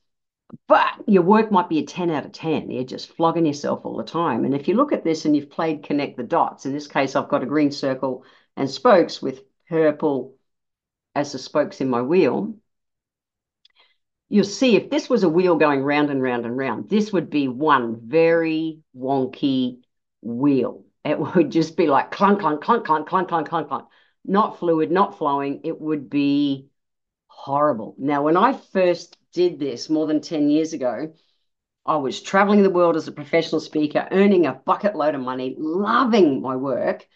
But 0.69 1.09
your 1.09 1.23
work 1.23 1.51
might 1.51 1.69
be 1.69 1.81
a 1.81 1.87
10 1.87 2.11
out 2.11 2.25
of 2.25 2.33
10. 2.33 2.71
You're 2.71 2.85
just 2.85 3.13
flogging 3.17 3.47
yourself 3.47 3.85
all 3.85 3.97
the 3.97 4.05
time. 4.05 4.45
And 4.45 4.55
if 4.55 4.69
you 4.69 4.75
look 4.75 4.93
at 4.93 5.03
this 5.03 5.25
and 5.25 5.35
you've 5.35 5.51
played 5.51 5.83
connect 5.83 6.17
the 6.17 6.23
dots, 6.23 6.67
in 6.67 6.73
this 6.73 6.87
case, 6.87 7.17
I've 7.17 7.29
got 7.29 7.43
a 7.43 7.47
green 7.47 7.73
circle 7.73 8.25
and 8.57 8.71
spokes 8.71 9.21
with 9.21 9.43
purple 9.69 10.37
as 11.15 11.33
the 11.33 11.39
spokes 11.39 11.81
in 11.81 11.89
my 11.89 12.03
wheel 12.03 12.55
you'll 14.29 14.45
see 14.45 14.77
if 14.77 14.91
this 14.91 15.09
was 15.09 15.23
a 15.23 15.29
wheel 15.29 15.57
going 15.57 15.83
round 15.83 16.11
and 16.11 16.23
round 16.23 16.45
and 16.45 16.57
round, 16.57 16.89
this 16.89 17.13
would 17.13 17.31
be 17.31 17.49
one 17.49 18.01
very 18.09 18.81
wonky 18.97 19.81
wheel. 20.23 20.85
It 21.05 21.19
would 21.37 21.51
just 21.51 21.77
be 21.77 21.87
like 21.87 22.11
clunk, 22.11 22.41
clunk, 22.41 22.63
clunk, 22.63 22.85
clunk, 22.85 23.09
clunk, 23.09 23.29
clunk, 23.29 23.49
clunk, 23.49 23.69
clunk. 23.69 23.87
Not 24.25 24.59
fluid, 24.59 24.91
not 24.91 25.19
flowing. 25.19 25.61
It 25.65 25.81
would 25.81 26.11
be 26.11 26.69
horrible. 27.29 27.95
Now, 27.99 28.23
when 28.23 28.37
I 28.37 28.55
first 28.55 29.17
did 29.33 29.61
this 29.61 29.89
more 29.89 30.07
than 30.07 30.21
10 30.21 30.51
years 30.51 30.73
ago, 30.73 31.13
I 31.85 31.97
was 31.97 32.21
traveling 32.21 32.65
the 32.65 32.71
world 32.71 32.97
as 32.97 33.07
a 33.07 33.13
professional 33.13 33.61
speaker, 33.61 34.09
earning 34.11 34.47
a 34.47 34.55
bucket 34.55 34.97
load 34.97 35.15
of 35.15 35.21
money, 35.21 35.55
loving 35.57 36.43
my 36.43 36.57
work, 36.57 37.07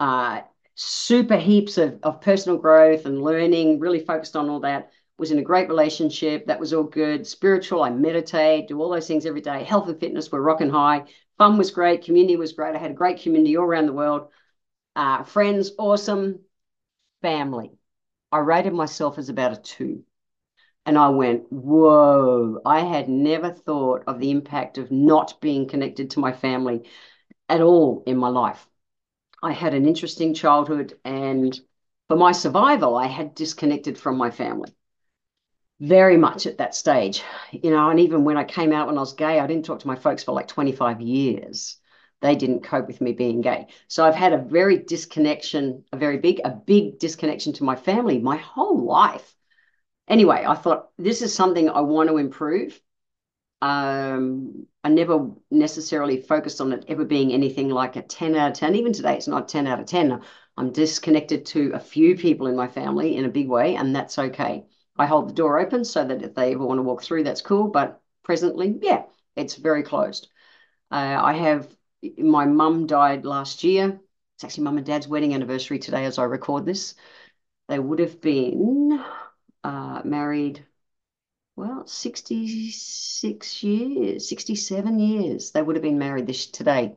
uh, 0.00 0.40
super 0.74 1.36
heaps 1.36 1.78
of, 1.78 2.00
of 2.02 2.20
personal 2.20 2.58
growth 2.58 3.06
and 3.06 3.22
learning, 3.22 3.78
really 3.78 4.00
focused 4.00 4.34
on 4.34 4.48
all 4.48 4.60
that 4.60 4.90
was 5.18 5.32
in 5.32 5.38
a 5.38 5.42
great 5.42 5.68
relationship. 5.68 6.46
That 6.46 6.60
was 6.60 6.72
all 6.72 6.84
good. 6.84 7.26
Spiritual, 7.26 7.82
I 7.82 7.90
meditate, 7.90 8.68
do 8.68 8.80
all 8.80 8.90
those 8.90 9.08
things 9.08 9.26
every 9.26 9.40
day. 9.40 9.64
Health 9.64 9.88
and 9.88 9.98
fitness 9.98 10.30
were 10.30 10.40
rocking 10.40 10.70
high. 10.70 11.04
Fun 11.38 11.58
was 11.58 11.72
great. 11.72 12.04
Community 12.04 12.36
was 12.36 12.52
great. 12.52 12.74
I 12.74 12.78
had 12.78 12.92
a 12.92 12.94
great 12.94 13.20
community 13.20 13.56
all 13.56 13.64
around 13.64 13.86
the 13.86 13.92
world. 13.92 14.28
Uh, 14.94 15.24
friends, 15.24 15.72
awesome. 15.78 16.40
Family. 17.20 17.72
I 18.30 18.38
rated 18.38 18.72
myself 18.72 19.18
as 19.18 19.28
about 19.28 19.52
a 19.52 19.60
two. 19.60 20.04
And 20.86 20.96
I 20.96 21.08
went, 21.10 21.52
whoa, 21.52 22.60
I 22.64 22.80
had 22.80 23.08
never 23.08 23.50
thought 23.50 24.04
of 24.06 24.20
the 24.20 24.30
impact 24.30 24.78
of 24.78 24.90
not 24.90 25.40
being 25.40 25.68
connected 25.68 26.10
to 26.10 26.20
my 26.20 26.32
family 26.32 26.88
at 27.48 27.60
all 27.60 28.02
in 28.06 28.16
my 28.16 28.28
life. 28.28 28.66
I 29.42 29.52
had 29.52 29.74
an 29.74 29.86
interesting 29.86 30.32
childhood, 30.34 30.98
and 31.04 31.58
for 32.08 32.16
my 32.16 32.32
survival, 32.32 32.96
I 32.96 33.06
had 33.06 33.34
disconnected 33.34 33.98
from 33.98 34.16
my 34.16 34.30
family 34.30 34.72
very 35.80 36.16
much 36.16 36.46
at 36.46 36.58
that 36.58 36.74
stage, 36.74 37.22
you 37.52 37.70
know, 37.70 37.90
and 37.90 38.00
even 38.00 38.24
when 38.24 38.36
I 38.36 38.44
came 38.44 38.72
out 38.72 38.88
when 38.88 38.96
I 38.96 39.00
was 39.00 39.12
gay, 39.12 39.38
I 39.38 39.46
didn't 39.46 39.64
talk 39.64 39.80
to 39.80 39.86
my 39.86 39.96
folks 39.96 40.24
for 40.24 40.32
like 40.32 40.48
25 40.48 41.00
years. 41.00 41.76
They 42.20 42.34
didn't 42.34 42.64
cope 42.64 42.88
with 42.88 43.00
me 43.00 43.12
being 43.12 43.40
gay. 43.42 43.68
So 43.86 44.04
I've 44.04 44.14
had 44.16 44.32
a 44.32 44.38
very 44.38 44.78
disconnection, 44.78 45.84
a 45.92 45.96
very 45.96 46.18
big, 46.18 46.40
a 46.44 46.50
big 46.50 46.98
disconnection 46.98 47.52
to 47.54 47.64
my 47.64 47.76
family 47.76 48.18
my 48.18 48.36
whole 48.36 48.84
life. 48.84 49.36
Anyway, 50.08 50.44
I 50.46 50.54
thought 50.54 50.90
this 50.98 51.22
is 51.22 51.34
something 51.34 51.70
I 51.70 51.80
want 51.82 52.08
to 52.08 52.16
improve. 52.16 52.80
Um, 53.60 54.66
I 54.84 54.88
never 54.88 55.30
necessarily 55.50 56.20
focused 56.20 56.60
on 56.60 56.72
it 56.72 56.84
ever 56.88 57.04
being 57.04 57.32
anything 57.32 57.68
like 57.70 57.96
a 57.96 58.02
10 58.02 58.36
out 58.36 58.52
of 58.52 58.56
10. 58.58 58.74
Even 58.76 58.92
today, 58.92 59.14
it's 59.16 59.28
not 59.28 59.48
10 59.48 59.66
out 59.66 59.80
of 59.80 59.86
10. 59.86 60.22
I'm 60.56 60.72
disconnected 60.72 61.46
to 61.46 61.72
a 61.74 61.80
few 61.80 62.16
people 62.16 62.46
in 62.48 62.56
my 62.56 62.68
family 62.68 63.16
in 63.16 63.24
a 63.24 63.28
big 63.28 63.48
way, 63.48 63.76
and 63.76 63.94
that's 63.94 64.18
okay. 64.18 64.64
I 64.98 65.06
hold 65.06 65.28
the 65.28 65.34
door 65.34 65.58
open 65.60 65.84
so 65.84 66.04
that 66.04 66.22
if 66.22 66.34
they 66.34 66.52
ever 66.54 66.64
want 66.66 66.78
to 66.78 66.82
walk 66.82 67.02
through, 67.02 67.24
that's 67.24 67.42
cool. 67.42 67.68
But 67.68 68.00
presently, 68.24 68.78
yeah, 68.82 69.04
it's 69.36 69.54
very 69.56 69.82
closed. 69.82 70.28
Uh, 70.90 71.18
I 71.22 71.34
have 71.34 71.68
my 72.18 72.46
mum 72.46 72.86
died 72.86 73.24
last 73.24 73.64
year. 73.64 74.00
It's 74.36 74.44
actually 74.44 74.64
mum 74.64 74.78
and 74.78 74.86
dad's 74.86 75.08
wedding 75.08 75.34
anniversary 75.34 75.78
today 75.78 76.04
as 76.04 76.18
I 76.18 76.24
record 76.24 76.66
this. 76.66 76.94
They 77.68 77.78
would 77.78 77.98
have 78.00 78.20
been 78.20 79.02
uh, 79.64 80.02
married, 80.04 80.64
well, 81.56 81.86
66 81.86 83.62
years, 83.62 84.28
67 84.28 84.98
years. 85.00 85.50
They 85.52 85.62
would 85.62 85.76
have 85.76 85.82
been 85.82 85.98
married 85.98 86.26
this 86.26 86.46
today. 86.46 86.96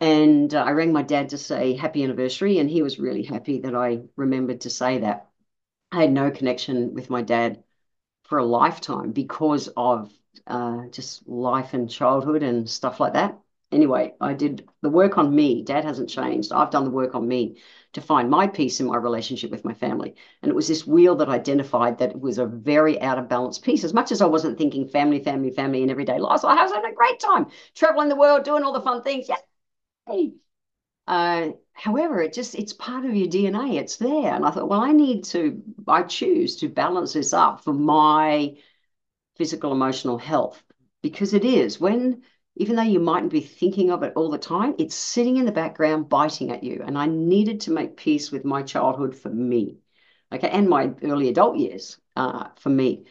And 0.00 0.54
uh, 0.54 0.62
I 0.62 0.70
rang 0.70 0.92
my 0.92 1.02
dad 1.02 1.30
to 1.30 1.38
say 1.38 1.74
happy 1.74 2.04
anniversary, 2.04 2.58
and 2.58 2.68
he 2.70 2.82
was 2.82 2.98
really 3.00 3.22
happy 3.24 3.60
that 3.62 3.74
I 3.74 4.02
remembered 4.16 4.60
to 4.62 4.70
say 4.70 4.98
that. 4.98 5.30
I 5.94 6.00
had 6.02 6.12
no 6.12 6.30
connection 6.30 6.92
with 6.92 7.08
my 7.08 7.22
dad 7.22 7.62
for 8.24 8.38
a 8.38 8.44
lifetime 8.44 9.12
because 9.12 9.68
of 9.76 10.12
uh, 10.46 10.86
just 10.88 11.28
life 11.28 11.72
and 11.74 11.88
childhood 11.88 12.42
and 12.42 12.68
stuff 12.68 12.98
like 12.98 13.12
that. 13.12 13.38
Anyway, 13.70 14.14
I 14.20 14.34
did 14.34 14.68
the 14.82 14.90
work 14.90 15.18
on 15.18 15.34
me. 15.34 15.62
Dad 15.62 15.84
hasn't 15.84 16.10
changed. 16.10 16.52
I've 16.52 16.70
done 16.70 16.84
the 16.84 16.90
work 16.90 17.14
on 17.14 17.28
me 17.28 17.58
to 17.92 18.00
find 18.00 18.28
my 18.28 18.48
peace 18.48 18.80
in 18.80 18.86
my 18.86 18.96
relationship 18.96 19.52
with 19.52 19.64
my 19.64 19.74
family. 19.74 20.16
And 20.42 20.50
it 20.50 20.54
was 20.54 20.66
this 20.66 20.86
wheel 20.86 21.14
that 21.16 21.28
identified 21.28 21.98
that 21.98 22.10
it 22.10 22.20
was 22.20 22.38
a 22.38 22.46
very 22.46 23.00
out 23.00 23.18
of 23.18 23.28
balance 23.28 23.58
piece. 23.58 23.84
As 23.84 23.94
much 23.94 24.10
as 24.10 24.20
I 24.20 24.26
wasn't 24.26 24.58
thinking 24.58 24.88
family, 24.88 25.20
family, 25.20 25.50
family 25.50 25.82
in 25.84 25.90
everyday 25.90 26.18
life, 26.18 26.44
I 26.44 26.60
was 26.62 26.72
having 26.72 26.90
a 26.90 26.94
great 26.94 27.20
time 27.20 27.46
traveling 27.74 28.08
the 28.08 28.16
world, 28.16 28.42
doing 28.44 28.64
all 28.64 28.72
the 28.72 28.80
fun 28.82 29.02
things. 29.02 29.28
Yeah. 29.28 29.36
Uh, 31.06 31.50
however, 31.72 32.22
it 32.22 32.32
just 32.32 32.54
it's 32.54 32.72
part 32.72 33.04
of 33.04 33.14
your 33.14 33.28
DNA. 33.28 33.76
It's 33.76 33.96
there, 33.96 34.34
and 34.34 34.44
I 34.44 34.50
thought, 34.50 34.68
well, 34.68 34.80
I 34.80 34.92
need 34.92 35.24
to. 35.24 35.62
I 35.86 36.02
choose 36.02 36.56
to 36.56 36.68
balance 36.68 37.12
this 37.12 37.32
up 37.32 37.62
for 37.64 37.72
my 37.72 38.56
physical, 39.36 39.72
emotional 39.72 40.18
health 40.18 40.62
because 41.02 41.34
it 41.34 41.44
is 41.44 41.80
when 41.80 42.22
even 42.56 42.76
though 42.76 42.82
you 42.82 43.00
mightn't 43.00 43.32
be 43.32 43.40
thinking 43.40 43.90
of 43.90 44.02
it 44.04 44.12
all 44.14 44.30
the 44.30 44.38
time, 44.38 44.76
it's 44.78 44.94
sitting 44.94 45.36
in 45.36 45.44
the 45.44 45.52
background 45.52 46.08
biting 46.08 46.52
at 46.52 46.62
you. 46.62 46.82
And 46.86 46.96
I 46.96 47.06
needed 47.06 47.62
to 47.62 47.72
make 47.72 47.96
peace 47.96 48.30
with 48.30 48.44
my 48.44 48.62
childhood 48.62 49.16
for 49.16 49.28
me, 49.28 49.78
okay, 50.32 50.48
and 50.48 50.68
my 50.68 50.92
early 51.02 51.28
adult 51.28 51.58
years 51.58 51.98
uh, 52.14 52.48
for 52.56 52.70
me. 52.70 53.06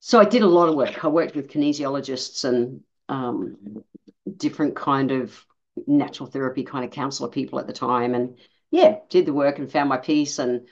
So 0.00 0.18
I 0.20 0.24
did 0.24 0.42
a 0.42 0.46
lot 0.48 0.68
of 0.68 0.74
work. 0.74 1.04
I 1.04 1.08
worked 1.08 1.36
with 1.36 1.48
kinesiologists 1.50 2.44
and 2.44 2.82
um, 3.08 3.84
different 4.36 4.76
kind 4.76 5.10
of 5.12 5.44
natural 5.86 6.28
therapy 6.28 6.64
kind 6.64 6.84
of 6.84 6.90
counselor 6.90 7.28
people 7.28 7.58
at 7.58 7.66
the 7.66 7.72
time. 7.72 8.14
And 8.14 8.38
yeah, 8.70 8.98
did 9.08 9.26
the 9.26 9.32
work 9.32 9.58
and 9.58 9.70
found 9.70 9.88
my 9.88 9.96
peace. 9.96 10.38
And 10.38 10.68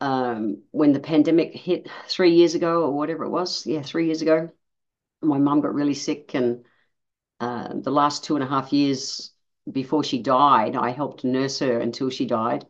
um, 0.00 0.62
when 0.70 0.92
the 0.92 1.00
pandemic 1.00 1.54
hit 1.54 1.88
three 2.08 2.34
years 2.34 2.54
ago 2.54 2.82
or 2.82 2.92
whatever 2.92 3.24
it 3.24 3.30
was, 3.30 3.66
yeah, 3.66 3.82
three 3.82 4.06
years 4.06 4.22
ago, 4.22 4.50
my 5.22 5.38
mum 5.38 5.60
got 5.60 5.74
really 5.74 5.94
sick. 5.94 6.34
And 6.34 6.64
uh, 7.40 7.74
the 7.74 7.90
last 7.90 8.24
two 8.24 8.36
and 8.36 8.44
a 8.44 8.48
half 8.48 8.72
years 8.72 9.32
before 9.70 10.04
she 10.04 10.22
died, 10.22 10.76
I 10.76 10.90
helped 10.90 11.24
nurse 11.24 11.58
her 11.60 11.78
until 11.78 12.10
she 12.10 12.26
died. 12.26 12.66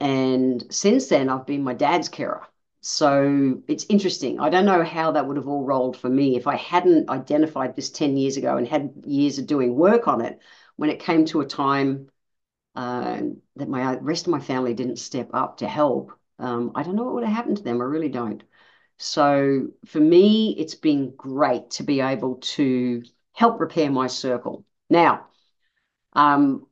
And 0.00 0.64
since 0.72 1.08
then, 1.08 1.28
I've 1.28 1.46
been 1.46 1.62
my 1.62 1.74
dad's 1.74 2.08
carer. 2.08 2.46
So 2.82 3.62
it's 3.68 3.84
interesting. 3.90 4.40
I 4.40 4.48
don't 4.48 4.64
know 4.64 4.82
how 4.82 5.12
that 5.12 5.26
would 5.26 5.36
have 5.36 5.48
all 5.48 5.64
rolled 5.64 5.96
for 5.96 6.08
me 6.08 6.36
if 6.36 6.46
I 6.46 6.56
hadn't 6.56 7.10
identified 7.10 7.76
this 7.76 7.90
10 7.90 8.16
years 8.16 8.38
ago 8.38 8.56
and 8.56 8.66
had 8.66 8.92
years 9.04 9.38
of 9.38 9.46
doing 9.46 9.74
work 9.74 10.08
on 10.08 10.22
it 10.22 10.40
when 10.80 10.88
it 10.88 10.98
came 10.98 11.26
to 11.26 11.42
a 11.42 11.46
time 11.46 12.08
uh, 12.74 13.20
that 13.56 13.68
my 13.68 13.96
rest 13.96 14.26
of 14.26 14.30
my 14.30 14.40
family 14.40 14.72
didn't 14.72 14.96
step 14.96 15.28
up 15.34 15.58
to 15.58 15.68
help, 15.68 16.10
um, 16.38 16.72
I 16.74 16.82
don't 16.82 16.96
know 16.96 17.04
what 17.04 17.16
would 17.16 17.24
have 17.24 17.36
happened 17.36 17.58
to 17.58 17.62
them. 17.62 17.82
I 17.82 17.84
really 17.84 18.08
don't. 18.08 18.42
So 18.96 19.68
for 19.84 20.00
me, 20.00 20.56
it's 20.58 20.74
been 20.74 21.12
great 21.14 21.68
to 21.72 21.82
be 21.82 22.00
able 22.00 22.36
to 22.56 23.02
help 23.34 23.60
repair 23.60 23.90
my 23.90 24.06
circle. 24.06 24.64
Now, 24.88 25.26
um, 26.14 26.66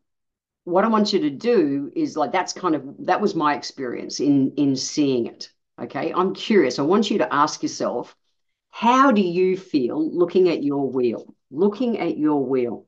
what 0.64 0.86
I 0.86 0.88
want 0.88 1.12
you 1.12 1.18
to 1.20 1.30
do 1.30 1.92
is 1.94 2.16
like 2.16 2.32
that's 2.32 2.54
kind 2.54 2.76
of 2.76 2.84
that 3.00 3.20
was 3.20 3.34
my 3.34 3.56
experience 3.56 4.20
in 4.20 4.54
in 4.56 4.74
seeing 4.74 5.26
it. 5.26 5.50
Okay, 5.78 6.14
I'm 6.14 6.32
curious. 6.32 6.78
I 6.78 6.82
want 6.82 7.10
you 7.10 7.18
to 7.18 7.34
ask 7.34 7.62
yourself, 7.62 8.16
how 8.70 9.12
do 9.12 9.20
you 9.20 9.54
feel 9.58 10.16
looking 10.16 10.48
at 10.48 10.62
your 10.62 10.90
wheel? 10.90 11.34
Looking 11.50 11.98
at 11.98 12.16
your 12.16 12.42
wheel 12.42 12.88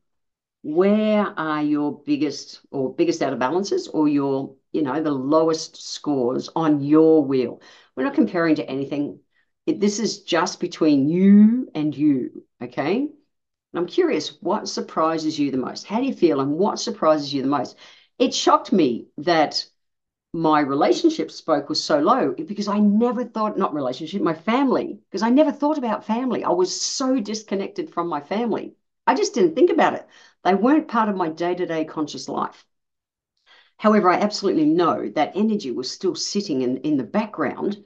where 0.63 1.27
are 1.39 1.63
your 1.63 2.03
biggest 2.05 2.61
or 2.71 2.95
biggest 2.95 3.23
out 3.23 3.33
of 3.33 3.39
balances 3.39 3.89
or 3.89 4.09
your, 4.09 4.55
you 4.73 4.83
know, 4.83 5.03
the 5.03 5.11
lowest 5.11 5.77
scores 5.91 6.49
on 6.55 6.83
your 6.83 7.25
wheel? 7.25 7.61
We're 7.97 8.05
not 8.05 8.15
comparing 8.15 8.57
to 8.57 8.69
anything. 8.69 9.21
It, 9.67 9.81
this 9.81 9.99
is 9.99 10.23
just 10.23 10.61
between 10.61 11.09
you 11.09 11.71
and 11.75 11.97
you, 11.97 12.45
okay? 12.63 12.97
And 13.03 13.11
I'm 13.75 13.87
curious, 13.87 14.41
what 14.43 14.69
surprises 14.69 15.39
you 15.39 15.51
the 15.51 15.57
most? 15.57 15.87
How 15.87 16.01
do 16.01 16.07
you 16.07 16.15
feel 16.15 16.41
and 16.41 16.53
what 16.53 16.81
surprises 16.81 17.33
you 17.33 17.43
the 17.43 17.49
most? 17.49 17.77
It 18.19 18.35
shocked 18.35 18.73
me 18.73 19.07
that 19.19 19.65
my 20.33 20.61
relationship 20.61 21.31
spoke 21.31 21.69
was 21.69 21.83
so 21.83 21.99
low 21.99 22.33
because 22.33 22.69
I 22.69 22.79
never 22.79 23.25
thought, 23.25 23.59
not 23.59 23.75
relationship, 23.75 24.23
my 24.23 24.35
family, 24.35 25.01
because 25.11 25.23
I 25.23 25.31
never 25.31 25.51
thought 25.53 25.79
about 25.79 26.05
family. 26.05 26.45
I 26.45 26.51
was 26.51 26.81
so 26.81 27.19
disconnected 27.21 27.91
from 27.93 28.09
my 28.09 28.21
family. 28.21 28.75
I 29.07 29.15
just 29.15 29.35
didn't 29.35 29.57
think 29.57 29.71
about 29.71 29.95
it. 29.95 30.07
They 30.45 30.55
weren't 30.55 30.89
part 30.89 31.09
of 31.09 31.17
my 31.17 31.29
day 31.29 31.55
to 31.55 31.67
day 31.67 31.85
conscious 31.85 32.29
life. 32.29 32.67
However, 33.79 34.11
I 34.11 34.17
absolutely 34.21 34.67
know 34.67 35.09
that 35.11 35.33
energy 35.35 35.71
was 35.71 35.91
still 35.91 36.15
sitting 36.15 36.63
in, 36.63 36.79
in 36.79 36.97
the 36.97 37.05
background 37.05 37.83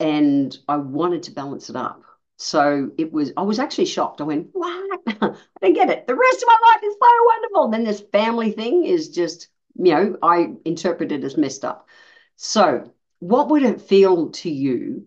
and 0.00 0.56
I 0.68 0.76
wanted 0.76 1.22
to 1.24 1.32
balance 1.32 1.70
it 1.70 1.76
up. 1.76 2.02
So 2.36 2.90
it 2.98 3.12
was, 3.12 3.32
I 3.36 3.42
was 3.42 3.58
actually 3.58 3.86
shocked. 3.86 4.20
I 4.20 4.24
went, 4.24 4.48
what? 4.52 5.00
I 5.06 5.36
didn't 5.62 5.76
get 5.76 5.90
it. 5.90 6.06
The 6.06 6.14
rest 6.16 6.42
of 6.42 6.48
my 6.48 6.58
life 6.72 6.82
is 6.84 6.94
so 6.94 7.08
wonderful. 7.26 7.68
Then 7.70 7.84
this 7.84 8.00
family 8.12 8.50
thing 8.52 8.84
is 8.84 9.10
just 9.10 9.48
you 9.76 9.92
know, 9.92 10.16
I 10.22 10.52
interpret 10.64 11.12
it 11.12 11.24
as 11.24 11.36
messed 11.36 11.64
up. 11.64 11.88
So, 12.36 12.92
what 13.18 13.48
would 13.48 13.62
it 13.62 13.80
feel 13.80 14.30
to 14.30 14.50
you? 14.50 15.06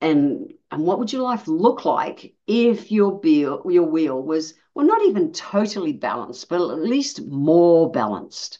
And 0.00 0.52
and 0.70 0.84
what 0.84 0.98
would 0.98 1.12
your 1.12 1.22
life 1.22 1.48
look 1.48 1.84
like 1.84 2.34
if 2.46 2.90
your 2.92 3.10
wheel 3.20 3.62
your 3.68 3.84
wheel 3.84 4.22
was 4.22 4.54
well 4.74 4.86
not 4.86 5.02
even 5.02 5.32
totally 5.32 5.92
balanced, 5.92 6.48
but 6.48 6.60
at 6.60 6.78
least 6.80 7.26
more 7.26 7.90
balanced? 7.90 8.58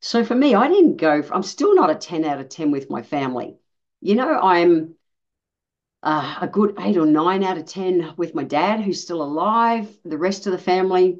So 0.00 0.24
for 0.24 0.34
me, 0.34 0.54
I 0.54 0.68
didn't 0.68 0.96
go. 0.96 1.22
For, 1.22 1.34
I'm 1.34 1.42
still 1.42 1.74
not 1.74 1.90
a 1.90 1.94
10 1.94 2.24
out 2.24 2.40
of 2.40 2.48
10 2.48 2.70
with 2.70 2.90
my 2.90 3.02
family. 3.02 3.58
You 4.00 4.14
know, 4.14 4.38
I'm 4.40 4.94
uh, 6.02 6.38
a 6.40 6.48
good 6.48 6.74
eight 6.80 6.96
or 6.96 7.06
nine 7.06 7.42
out 7.42 7.58
of 7.58 7.66
10 7.66 8.14
with 8.16 8.34
my 8.34 8.44
dad, 8.44 8.80
who's 8.80 9.02
still 9.02 9.22
alive. 9.22 9.88
The 10.04 10.18
rest 10.18 10.46
of 10.46 10.52
the 10.52 10.58
family, 10.58 11.18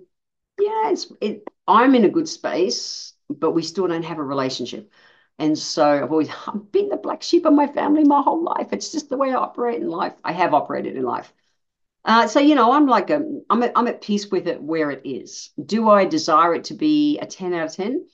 yeah, 0.59 0.91
it's 0.91 1.13
it. 1.21 1.45
I'm 1.67 1.95
in 1.95 2.05
a 2.05 2.09
good 2.11 2.29
space, 2.29 3.15
but 3.29 3.53
we 3.53 3.63
still 3.63 3.89
don't 3.89 4.05
have 4.05 4.19
a 4.19 4.23
relationship. 4.25 4.91
And 5.39 5.59
so 5.59 5.85
I've 5.87 6.11
always 6.13 6.29
I've 6.47 6.71
been 6.73 6.89
the 6.89 6.97
black 6.97 7.23
sheep 7.23 7.45
of 7.47 7.53
my 7.53 7.67
family 7.67 8.05
my 8.05 8.23
whole 8.23 8.43
life. 8.43 8.69
It's 8.73 8.93
just 8.93 9.09
the 9.09 9.17
way 9.17 9.31
I 9.33 9.37
operate 9.37 9.81
in 9.81 9.89
life. 9.89 10.15
I 10.25 10.33
have 10.33 10.55
operated 10.55 10.97
in 10.97 11.05
life. 11.05 11.33
Uh, 12.05 12.27
so 12.27 12.41
you 12.41 12.55
know, 12.55 12.73
I'm 12.73 12.87
like 12.87 13.11
a, 13.11 13.23
I'm 13.51 13.63
at, 13.63 13.73
I'm 13.77 13.89
at 13.89 14.01
peace 14.03 14.31
with 14.31 14.47
it 14.49 14.63
where 14.63 14.91
it 14.91 15.03
is. 15.05 15.51
Do 15.65 15.89
I 15.91 16.05
desire 16.07 16.55
it 16.55 16.65
to 16.65 16.75
be 16.75 17.19
a 17.19 17.27
10 17.27 17.55
out 17.55 17.67
of 17.67 17.77
10? 17.77 18.07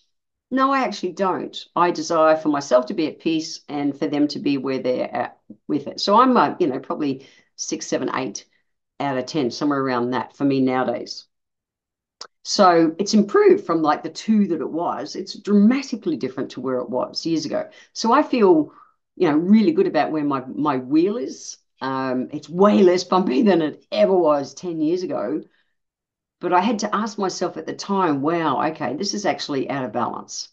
No, 0.50 0.72
I 0.72 0.80
actually 0.84 1.12
don't. 1.12 1.56
I 1.76 1.90
desire 1.90 2.36
for 2.36 2.48
myself 2.48 2.86
to 2.86 2.94
be 2.94 3.06
at 3.08 3.20
peace 3.20 3.60
and 3.68 3.96
for 3.98 4.06
them 4.08 4.28
to 4.28 4.38
be 4.38 4.58
where 4.58 4.78
they're 4.80 5.14
at 5.14 5.38
with 5.68 5.86
it. 5.88 6.00
So 6.00 6.16
I'm, 6.20 6.36
a, 6.36 6.56
you 6.60 6.66
know, 6.66 6.78
probably 6.80 7.26
six, 7.56 7.86
seven, 7.86 8.10
eight 8.16 8.46
out 9.00 9.18
of 9.18 9.26
10, 9.26 9.50
somewhere 9.50 9.80
around 9.80 10.10
that 10.10 10.36
for 10.36 10.44
me 10.44 10.60
nowadays. 10.60 11.26
So 12.44 12.94
it's 12.98 13.14
improved 13.14 13.64
from 13.64 13.80
like 13.80 14.02
the 14.02 14.10
two 14.10 14.46
that 14.48 14.60
it 14.60 14.70
was. 14.70 15.16
It's 15.16 15.34
dramatically 15.34 16.16
different 16.18 16.50
to 16.52 16.60
where 16.60 16.78
it 16.78 16.90
was 16.90 17.24
years 17.24 17.46
ago. 17.46 17.70
So 17.94 18.12
I 18.12 18.22
feel, 18.22 18.70
you 19.16 19.28
know, 19.30 19.36
really 19.36 19.72
good 19.72 19.86
about 19.86 20.12
where 20.12 20.24
my 20.24 20.44
my 20.46 20.76
wheel 20.76 21.16
is. 21.16 21.56
Um, 21.80 22.28
it's 22.32 22.48
way 22.48 22.82
less 22.82 23.02
bumpy 23.02 23.42
than 23.42 23.62
it 23.62 23.86
ever 23.90 24.14
was 24.14 24.52
10 24.54 24.80
years 24.82 25.02
ago. 25.02 25.42
But 26.40 26.52
I 26.52 26.60
had 26.60 26.80
to 26.80 26.94
ask 26.94 27.18
myself 27.18 27.56
at 27.56 27.64
the 27.66 27.74
time, 27.74 28.20
wow, 28.20 28.62
okay, 28.70 28.94
this 28.94 29.14
is 29.14 29.24
actually 29.24 29.70
out 29.70 29.84
of 29.84 29.92
balance. 29.92 30.50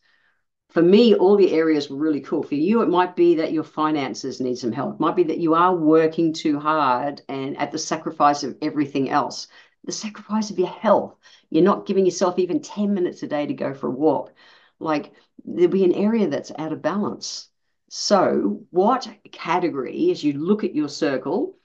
For 0.70 0.82
me, 0.82 1.16
all 1.16 1.36
the 1.36 1.52
areas 1.52 1.90
were 1.90 1.98
really 1.98 2.22
cool. 2.22 2.44
For 2.44 2.56
you, 2.56 2.82
it 2.82 2.90
might 2.90 3.18
be 3.18 3.36
that 3.36 3.52
your 3.52 3.66
finances 3.66 4.40
need 4.40 4.58
some 4.58 4.72
help. 4.72 4.94
It 4.94 5.00
might 5.02 5.18
be 5.18 5.24
that 5.24 5.40
you 5.40 5.56
are 5.56 5.76
working 5.76 6.32
too 6.32 6.58
hard 6.60 7.22
and 7.28 7.58
at 7.58 7.74
the 7.74 7.78
sacrifice 7.78 8.44
of 8.44 8.58
everything 8.62 9.10
else 9.10 9.48
the 9.84 9.92
sacrifice 9.92 10.52
of 10.52 10.60
your 10.60 10.68
health. 10.68 11.16
You're 11.50 11.64
not 11.64 11.86
giving 11.86 12.06
yourself 12.06 12.38
even 12.40 12.62
10 12.62 12.94
minutes 12.94 13.24
a 13.24 13.28
day 13.28 13.46
to 13.46 13.54
go 13.54 13.74
for 13.74 13.88
a 13.88 13.92
walk. 13.92 14.34
Like 14.80 15.14
there'll 15.46 15.72
be 15.72 15.84
an 15.84 15.94
area 15.94 16.28
that's 16.28 16.52
out 16.58 16.72
of 16.72 16.82
balance. 16.82 17.50
So, 17.90 18.66
what 18.70 19.08
category, 19.32 20.12
as 20.12 20.24
you 20.24 20.34
look 20.34 20.64
at 20.64 20.76
your 20.76 20.88
circle, 20.88 21.58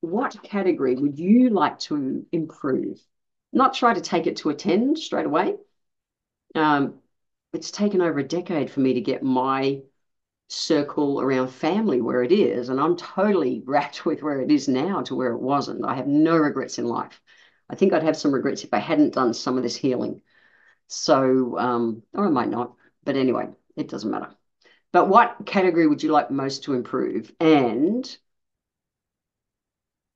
what 0.00 0.42
category 0.42 0.94
would 0.94 1.18
you 1.18 1.50
like 1.50 1.78
to 1.80 2.24
improve? 2.32 3.00
Not 3.52 3.74
try 3.74 3.94
to 3.94 4.00
take 4.00 4.26
it 4.26 4.36
to 4.38 4.50
a 4.50 4.54
10 4.54 4.96
straight 4.96 5.26
away. 5.26 5.56
Um, 6.54 7.00
it's 7.52 7.70
taken 7.70 8.00
over 8.00 8.18
a 8.18 8.26
decade 8.26 8.70
for 8.70 8.80
me 8.80 8.94
to 8.94 9.00
get 9.00 9.22
my 9.22 9.82
circle 10.54 11.20
around 11.20 11.48
family 11.48 12.00
where 12.00 12.22
it 12.22 12.32
is. 12.32 12.68
And 12.68 12.80
I'm 12.80 12.96
totally 12.96 13.62
wrapped 13.66 14.06
with 14.06 14.22
where 14.22 14.40
it 14.40 14.50
is 14.50 14.68
now 14.68 15.02
to 15.02 15.14
where 15.14 15.32
it 15.32 15.40
wasn't. 15.40 15.84
I 15.84 15.94
have 15.94 16.06
no 16.06 16.36
regrets 16.36 16.78
in 16.78 16.86
life. 16.86 17.20
I 17.68 17.74
think 17.74 17.92
I'd 17.92 18.02
have 18.02 18.16
some 18.16 18.32
regrets 18.32 18.64
if 18.64 18.74
I 18.74 18.78
hadn't 18.78 19.14
done 19.14 19.34
some 19.34 19.56
of 19.56 19.62
this 19.62 19.76
healing. 19.76 20.22
So, 20.88 21.58
um, 21.58 22.02
or 22.12 22.26
I 22.26 22.30
might 22.30 22.50
not. 22.50 22.74
But 23.04 23.16
anyway, 23.16 23.48
it 23.76 23.88
doesn't 23.88 24.10
matter. 24.10 24.30
But 24.92 25.08
what 25.08 25.44
category 25.46 25.86
would 25.86 26.02
you 26.02 26.10
like 26.10 26.30
most 26.30 26.64
to 26.64 26.74
improve? 26.74 27.32
And 27.40 28.16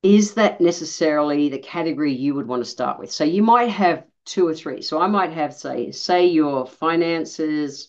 is 0.02 0.34
that 0.34 0.60
necessarily 0.60 1.48
the 1.48 1.58
category 1.58 2.12
you 2.12 2.34
would 2.34 2.46
want 2.46 2.62
to 2.62 2.70
start 2.70 2.98
with? 2.98 3.10
So 3.10 3.24
you 3.24 3.42
might 3.42 3.70
have 3.70 4.04
two 4.24 4.46
or 4.46 4.54
three. 4.54 4.82
So 4.82 5.00
I 5.00 5.08
might 5.08 5.32
have, 5.32 5.54
say, 5.54 5.90
say 5.90 6.26
your 6.26 6.66
finances, 6.66 7.88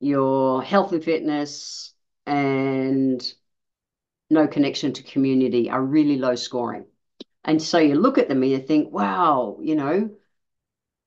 your 0.00 0.62
health 0.62 0.92
and 0.92 1.02
fitness 1.02 1.92
and 2.26 3.22
no 4.28 4.46
connection 4.46 4.92
to 4.92 5.02
community 5.02 5.70
are 5.70 5.82
really 5.82 6.18
low 6.18 6.34
scoring. 6.34 6.86
And 7.44 7.62
so 7.62 7.78
you 7.78 7.94
look 7.94 8.18
at 8.18 8.28
them 8.28 8.42
and 8.42 8.50
you 8.50 8.58
think, 8.58 8.92
wow, 8.92 9.58
you 9.62 9.76
know, 9.76 10.10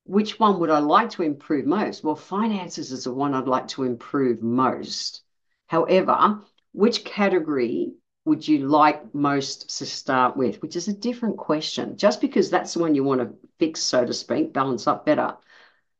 which 0.05 0.39
one 0.39 0.59
would 0.59 0.69
I 0.69 0.79
like 0.79 1.11
to 1.11 1.23
improve 1.23 1.65
most? 1.65 2.03
Well, 2.03 2.15
finances 2.15 2.91
is 2.91 3.03
the 3.03 3.13
one 3.13 3.33
I'd 3.33 3.47
like 3.47 3.67
to 3.69 3.83
improve 3.83 4.41
most. 4.41 5.21
However, 5.67 6.41
which 6.71 7.03
category 7.03 7.93
would 8.25 8.47
you 8.47 8.67
like 8.67 9.13
most 9.13 9.77
to 9.77 9.85
start 9.85 10.37
with? 10.37 10.61
Which 10.61 10.75
is 10.75 10.87
a 10.87 10.93
different 10.93 11.37
question. 11.37 11.97
Just 11.97 12.21
because 12.21 12.49
that's 12.49 12.73
the 12.73 12.79
one 12.79 12.95
you 12.95 13.03
want 13.03 13.21
to 13.21 13.35
fix, 13.59 13.81
so 13.81 14.05
to 14.05 14.13
speak, 14.13 14.53
balance 14.53 14.87
up 14.87 15.05
better, 15.05 15.35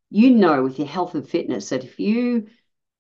you 0.10 0.32
know 0.32 0.63
with 0.63 0.80
your 0.80 0.88
health 0.88 1.13
and 1.13 1.28
fitness 1.28 1.69
that 1.69 1.84
if 1.84 1.99
you 1.99 2.47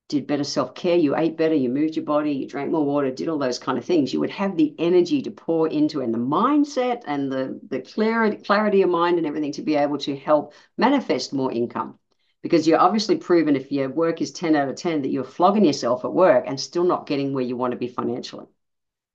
did 0.09 0.27
better 0.27 0.43
self 0.43 0.73
care, 0.75 0.97
you 0.97 1.15
ate 1.15 1.37
better, 1.37 1.53
you 1.55 1.69
moved 1.69 1.95
your 1.95 2.03
body, 2.03 2.33
you 2.33 2.47
drank 2.47 2.71
more 2.71 2.83
water, 2.83 3.11
did 3.11 3.29
all 3.29 3.37
those 3.37 3.59
kind 3.59 3.77
of 3.77 3.85
things, 3.85 4.11
you 4.11 4.19
would 4.19 4.31
have 4.31 4.57
the 4.57 4.75
energy 4.79 5.21
to 5.21 5.31
pour 5.31 5.67
into 5.69 6.01
and 6.01 6.13
the 6.13 6.17
mindset 6.17 7.03
and 7.05 7.31
the, 7.31 7.59
the 7.69 7.79
clarity, 7.81 8.37
clarity 8.37 8.81
of 8.81 8.89
mind 8.89 9.17
and 9.19 9.27
everything 9.27 9.51
to 9.53 9.61
be 9.61 9.75
able 9.75 9.99
to 9.99 10.17
help 10.17 10.53
manifest 10.77 11.31
more 11.31 11.51
income. 11.51 11.97
Because 12.41 12.67
you're 12.67 12.79
obviously 12.79 13.17
proven 13.17 13.55
if 13.55 13.71
your 13.71 13.89
work 13.89 14.21
is 14.21 14.31
10 14.31 14.55
out 14.55 14.67
of 14.69 14.75
10 14.75 15.03
that 15.03 15.09
you're 15.09 15.23
flogging 15.23 15.65
yourself 15.65 16.03
at 16.03 16.13
work 16.13 16.45
and 16.47 16.59
still 16.59 16.83
not 16.85 17.05
getting 17.05 17.33
where 17.33 17.43
you 17.43 17.55
want 17.55 17.71
to 17.71 17.77
be 17.77 17.87
financially. 17.87 18.47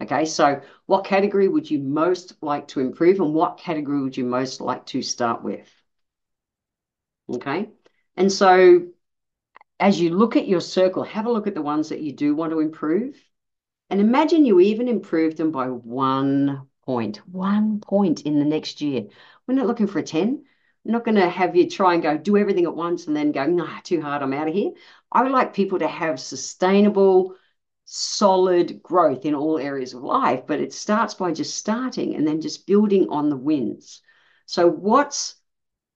Okay, 0.03 0.25
so 0.27 0.61
what 0.87 1.05
category 1.05 1.49
would 1.49 1.71
you 1.71 1.79
most 1.81 2.35
like 2.43 2.69
to 2.69 2.81
improve 2.81 3.21
and 3.21 3.35
what 3.35 3.59
category 3.59 4.03
would 4.03 4.17
you 4.17 4.25
most 4.25 4.61
like 4.61 4.87
to 4.87 5.03
start 5.03 5.43
with? 5.43 5.69
Okay, 7.29 7.71
and 8.17 8.31
so 8.31 8.87
as 9.81 10.01
you 10.01 10.11
look 10.11 10.37
at 10.37 10.49
your 10.49 10.61
circle, 10.61 11.03
have 11.03 11.27
a 11.27 11.33
look 11.33 11.47
at 11.47 11.55
the 11.55 11.63
ones 11.63 11.89
that 11.89 12.01
you 12.01 12.13
do 12.13 12.35
want 12.35 12.53
to 12.53 12.61
improve. 12.61 13.17
And 13.91 14.01
imagine 14.01 14.45
you 14.45 14.61
even 14.61 14.89
improve 14.89 15.37
them 15.37 15.51
by 15.51 15.67
one 15.67 16.69
point, 16.85 17.19
one 17.29 17.81
point 17.81 18.23
in 18.23 18.39
the 18.39 18.45
next 18.45 18.81
year. 18.81 19.07
We're 19.47 19.55
not 19.55 19.67
looking 19.67 19.87
for 19.87 19.99
a 19.99 20.03
10. 20.03 20.45
I'm 20.87 20.93
not 20.93 21.05
going 21.05 21.17
to 21.17 21.29
have 21.29 21.57
you 21.57 21.69
try 21.69 21.95
and 21.95 22.03
go 22.03 22.17
do 22.17 22.37
everything 22.37 22.65
at 22.65 22.77
once 22.77 23.07
and 23.07 23.17
then 23.17 23.33
go, 23.33 23.47
nah, 23.47 23.81
too 23.81 24.01
hard, 24.01 24.23
I'm 24.23 24.33
out 24.33 24.49
of 24.49 24.55
here. 24.55 24.73
I 25.11 25.23
would 25.23 25.33
like 25.33 25.55
people 25.55 25.79
to 25.79 25.89
have 25.89 26.21
sustainable, 26.21 27.37
solid 27.85 28.83
growth 28.83 29.25
in 29.25 29.35
all 29.35 29.59
areas 29.59 29.95
of 29.95 30.03
life, 30.03 30.47
but 30.47 30.61
it 30.61 30.73
starts 30.73 31.15
by 31.15 31.33
just 31.33 31.57
starting 31.57 32.15
and 32.15 32.27
then 32.27 32.41
just 32.41 32.67
building 32.67 33.09
on 33.09 33.31
the 33.31 33.37
wins. 33.37 34.03
So, 34.47 34.69
what's 34.69 35.37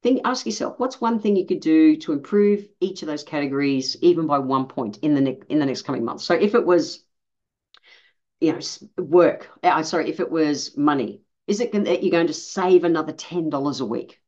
think 0.03 0.21
ask 0.25 0.47
yourself 0.47 0.79
what's 0.79 1.01
one 1.01 1.19
thing 1.19 1.37
you 1.37 1.47
could 1.47 1.61
do 1.61 1.97
to 1.97 2.13
improve 2.13 2.69
each 2.81 3.03
of 3.03 3.09
those 3.09 3.25
categories 3.25 3.97
even 4.01 4.27
by 4.27 4.39
one 4.39 4.67
point 4.67 4.99
in 4.99 5.15
the 5.15 5.21
ne- 5.21 5.43
in 5.49 5.59
the 5.59 5.67
next 5.67 5.83
coming 5.83 6.05
months 6.05 6.25
so 6.25 6.35
if 6.35 6.55
it 6.55 6.65
was 6.65 7.05
you 8.41 8.53
know 8.53 8.61
work 9.03 9.49
i 9.63 9.69
uh, 9.69 9.83
sorry 9.83 10.09
if 10.09 10.21
it 10.21 10.31
was 10.31 10.77
money 10.77 11.23
is 11.49 11.61
it 11.61 11.73
that 11.73 12.03
you're 12.03 12.13
going 12.13 12.27
to 12.27 12.35
save 12.35 12.85
another 12.85 13.13
$10 13.13 13.81
a 13.81 13.87
week? 13.87 14.21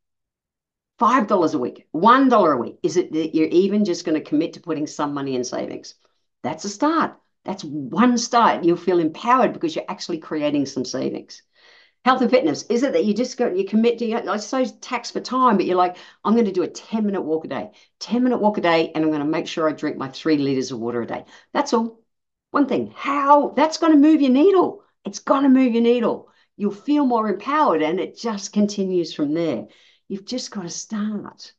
$5 0.99 1.55
a 1.55 1.59
week 1.59 1.87
$1 1.93 2.55
a 2.55 2.57
week. 2.57 2.79
Is 2.83 2.97
it 2.97 3.13
that 3.13 3.35
you're 3.35 3.49
even 3.49 3.85
just 3.85 4.05
going 4.07 4.19
to 4.21 4.29
commit 4.29 4.55
to 4.55 4.61
putting 4.61 4.87
some 4.87 5.15
money 5.15 5.35
in 5.35 5.45
savings? 5.45 5.95
That's 6.43 6.65
a 6.65 6.71
start. 6.71 7.17
That's 7.45 7.63
one 7.63 8.17
start. 8.17 8.65
You'll 8.65 8.77
feel 8.77 8.99
empowered 8.99 9.53
because 9.53 9.77
you're 9.77 9.85
actually 9.89 10.19
creating 10.19 10.67
some 10.67 10.85
savings 10.85 11.43
health 12.05 12.23
and 12.23 12.31
fitness 12.31 12.63
is 12.65 12.83
it 12.83 12.93
that 12.93 13.05
you 13.05 13.15
just 13.15 13.37
go 13.37 13.53
you 13.53 13.65
commit 13.65 13.99
to 13.99 14.13
i 14.31 14.37
suppose 14.37 14.73
tax 14.73 15.11
for 15.11 15.21
time 15.21 15.57
but 15.57 15.67
you're 15.67 15.77
like 15.77 15.97
i'm 16.25 16.35
going 16.35 16.47
to 16.47 16.53
do 16.53 16.63
a 16.63 16.69
10 16.69 17.05
minute 17.05 17.23
walk 17.23 17.45
a 17.45 17.49
day 17.49 17.71
10 17.99 18.23
minute 18.23 18.39
walk 18.39 18.59
a 18.59 18.61
day 18.61 18.91
and 18.95 19.05
i'm 19.05 19.11
going 19.11 19.23
to 19.23 19.27
make 19.27 19.47
sure 19.47 19.69
i 19.69 19.73
drink 19.73 19.97
my 19.97 20.09
three 20.09 20.39
liters 20.39 20.71
of 20.71 20.79
water 20.79 21.03
a 21.03 21.07
day 21.07 21.25
that's 21.53 21.73
all 21.73 22.01
one 22.51 22.67
thing 22.67 22.93
how 22.97 23.51
that's 23.51 23.79
going 23.79 23.93
to 23.93 23.99
move 23.99 24.21
your 24.21 24.31
needle 24.31 24.83
it's 25.05 25.19
going 25.19 25.43
to 25.43 25.49
move 25.49 25.73
your 25.73 25.83
needle 25.83 26.31
you'll 26.61 26.71
feel 26.71 27.07
more 27.07 27.27
empowered 27.27 27.81
and 27.81 27.99
it 27.99 28.19
just 28.19 28.53
continues 28.53 29.15
from 29.15 29.33
there. 29.33 29.67
You've 30.09 30.27
just 30.27 30.51
got 30.51 30.63
to 30.63 30.69
start. 30.69 31.55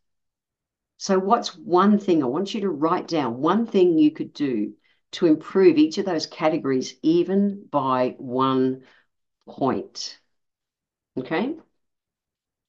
So, 0.97 1.17
what's 1.17 1.57
one 1.57 1.97
thing 1.97 2.21
I 2.21 2.27
want 2.27 2.53
you 2.53 2.61
to 2.61 2.69
write 2.69 3.07
down? 3.07 3.41
One 3.41 3.65
thing 3.65 3.97
you 3.97 4.11
could 4.11 4.31
do 4.31 4.73
to 5.13 5.25
improve 5.25 5.79
each 5.79 5.97
of 5.97 6.05
those 6.05 6.27
categories, 6.27 6.93
even 7.01 7.65
by 7.71 8.13
one 8.19 8.83
point. 9.47 10.19
Okay? 11.17 11.55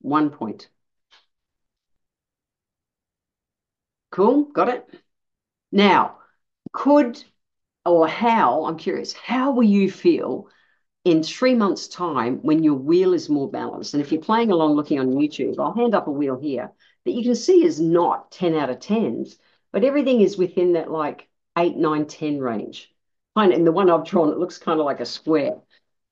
One 0.02 0.28
point. 0.30 0.68
Cool? 4.10 4.44
Got 4.52 4.68
it? 4.68 4.88
Now, 5.72 6.18
could 6.72 7.22
or 7.86 8.08
how, 8.08 8.64
I'm 8.66 8.78
curious, 8.78 9.12
how 9.12 9.52
will 9.52 9.64
you 9.64 9.90
feel 9.90 10.48
in 11.04 11.22
three 11.22 11.54
months' 11.54 11.88
time 11.88 12.38
when 12.42 12.62
your 12.62 12.74
wheel 12.74 13.14
is 13.14 13.28
more 13.30 13.50
balanced? 13.50 13.94
And 13.94 14.02
if 14.02 14.12
you're 14.12 14.22
playing 14.22 14.52
along 14.52 14.74
looking 14.74 15.00
on 15.00 15.12
YouTube, 15.14 15.58
I'll 15.58 15.74
hand 15.74 15.94
up 15.94 16.08
a 16.08 16.12
wheel 16.12 16.38
here 16.38 16.72
that 17.04 17.12
you 17.12 17.22
can 17.24 17.34
see 17.34 17.64
is 17.64 17.80
not 17.80 18.30
10 18.32 18.54
out 18.54 18.70
of 18.70 18.80
10s, 18.80 19.38
but 19.72 19.84
everything 19.84 20.20
is 20.20 20.38
within 20.38 20.74
that 20.74 20.90
like 20.90 21.28
8, 21.58 21.76
9, 21.76 22.06
10 22.06 22.38
range. 22.40 22.94
And 23.36 23.66
the 23.66 23.72
one 23.72 23.90
I've 23.90 24.04
drawn, 24.06 24.30
it 24.30 24.38
looks 24.38 24.58
kind 24.58 24.78
of 24.80 24.86
like 24.86 25.00
a 25.00 25.06
square. 25.06 25.56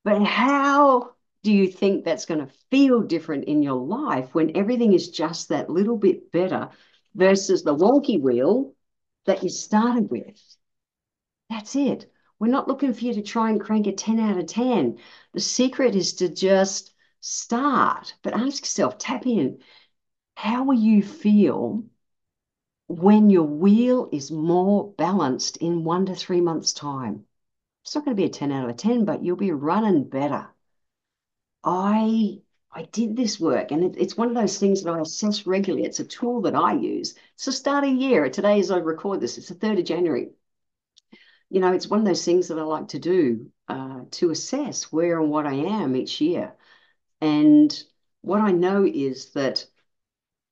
But 0.04 0.22
how 0.24 1.12
do 1.42 1.52
you 1.52 1.68
think 1.68 2.04
that's 2.04 2.26
going 2.26 2.40
to 2.40 2.52
feel 2.70 3.02
different 3.02 3.44
in 3.44 3.62
your 3.62 3.80
life 3.80 4.34
when 4.34 4.56
everything 4.56 4.92
is 4.92 5.10
just 5.10 5.48
that 5.48 5.70
little 5.70 5.96
bit 5.96 6.30
better 6.30 6.68
versus 7.14 7.62
the 7.62 7.74
wonky 7.74 8.20
wheel 8.20 8.74
that 9.24 9.42
you 9.42 9.48
started 9.48 10.10
with? 10.10 10.38
That's 11.48 11.74
it. 11.76 12.10
We're 12.38 12.48
not 12.48 12.68
looking 12.68 12.92
for 12.92 13.04
you 13.04 13.14
to 13.14 13.22
try 13.22 13.50
and 13.50 13.60
crank 13.60 13.86
a 13.86 13.92
10 13.92 14.18
out 14.18 14.38
of 14.38 14.46
10. 14.46 14.98
The 15.32 15.40
secret 15.40 15.94
is 15.94 16.14
to 16.14 16.28
just 16.28 16.94
start, 17.20 18.14
but 18.22 18.34
ask 18.34 18.62
yourself, 18.62 18.98
tap 18.98 19.26
in. 19.26 19.58
How 20.36 20.64
will 20.64 20.78
you 20.78 21.02
feel 21.02 21.84
when 22.88 23.30
your 23.30 23.44
wheel 23.44 24.08
is 24.12 24.30
more 24.30 24.92
balanced 24.92 25.58
in 25.58 25.84
one 25.84 26.06
to 26.06 26.14
three 26.14 26.40
months' 26.40 26.72
time? 26.72 27.26
It's 27.82 27.94
not 27.94 28.04
going 28.04 28.16
to 28.16 28.20
be 28.20 28.26
a 28.26 28.30
10 28.30 28.52
out 28.52 28.70
of 28.70 28.76
10, 28.76 29.04
but 29.04 29.22
you'll 29.22 29.36
be 29.36 29.52
running 29.52 30.04
better. 30.04 30.48
I 31.64 32.40
I 32.72 32.82
did 32.84 33.16
this 33.16 33.40
work, 33.40 33.72
and 33.72 33.84
it, 33.84 33.96
it's 33.98 34.16
one 34.16 34.28
of 34.28 34.34
those 34.34 34.58
things 34.58 34.82
that 34.82 34.92
I 34.92 35.00
assess 35.00 35.46
regularly. 35.46 35.86
It's 35.86 36.00
a 36.00 36.04
tool 36.04 36.42
that 36.42 36.54
I 36.54 36.74
use. 36.74 37.14
So 37.36 37.50
start 37.50 37.84
of 37.84 37.90
year. 37.90 38.28
Today, 38.30 38.60
as 38.60 38.70
I 38.70 38.78
record 38.78 39.20
this, 39.20 39.38
it's 39.38 39.48
the 39.48 39.54
3rd 39.54 39.78
of 39.80 39.84
January 39.86 40.30
you 41.50 41.60
know, 41.60 41.72
it's 41.72 41.88
one 41.88 42.00
of 42.00 42.06
those 42.06 42.24
things 42.24 42.48
that 42.48 42.58
I 42.58 42.62
like 42.62 42.88
to 42.88 42.98
do 42.98 43.50
uh, 43.68 44.02
to 44.12 44.30
assess 44.30 44.92
where 44.92 45.20
and 45.20 45.30
what 45.30 45.46
I 45.46 45.54
am 45.54 45.96
each 45.96 46.20
year. 46.20 46.54
And 47.20 47.76
what 48.22 48.40
I 48.40 48.52
know 48.52 48.84
is 48.86 49.30
that 49.32 49.66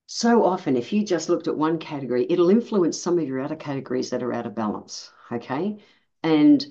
so 0.06 0.44
often, 0.44 0.76
if 0.76 0.92
you 0.92 1.04
just 1.04 1.28
looked 1.28 1.48
at 1.48 1.56
one 1.56 1.78
category, 1.78 2.26
it'll 2.28 2.50
influence 2.50 3.00
some 3.00 3.18
of 3.18 3.28
your 3.28 3.40
other 3.40 3.56
categories 3.56 4.10
that 4.10 4.22
are 4.22 4.32
out 4.32 4.46
of 4.46 4.54
balance. 4.54 5.12
Okay. 5.30 5.78
And 6.22 6.66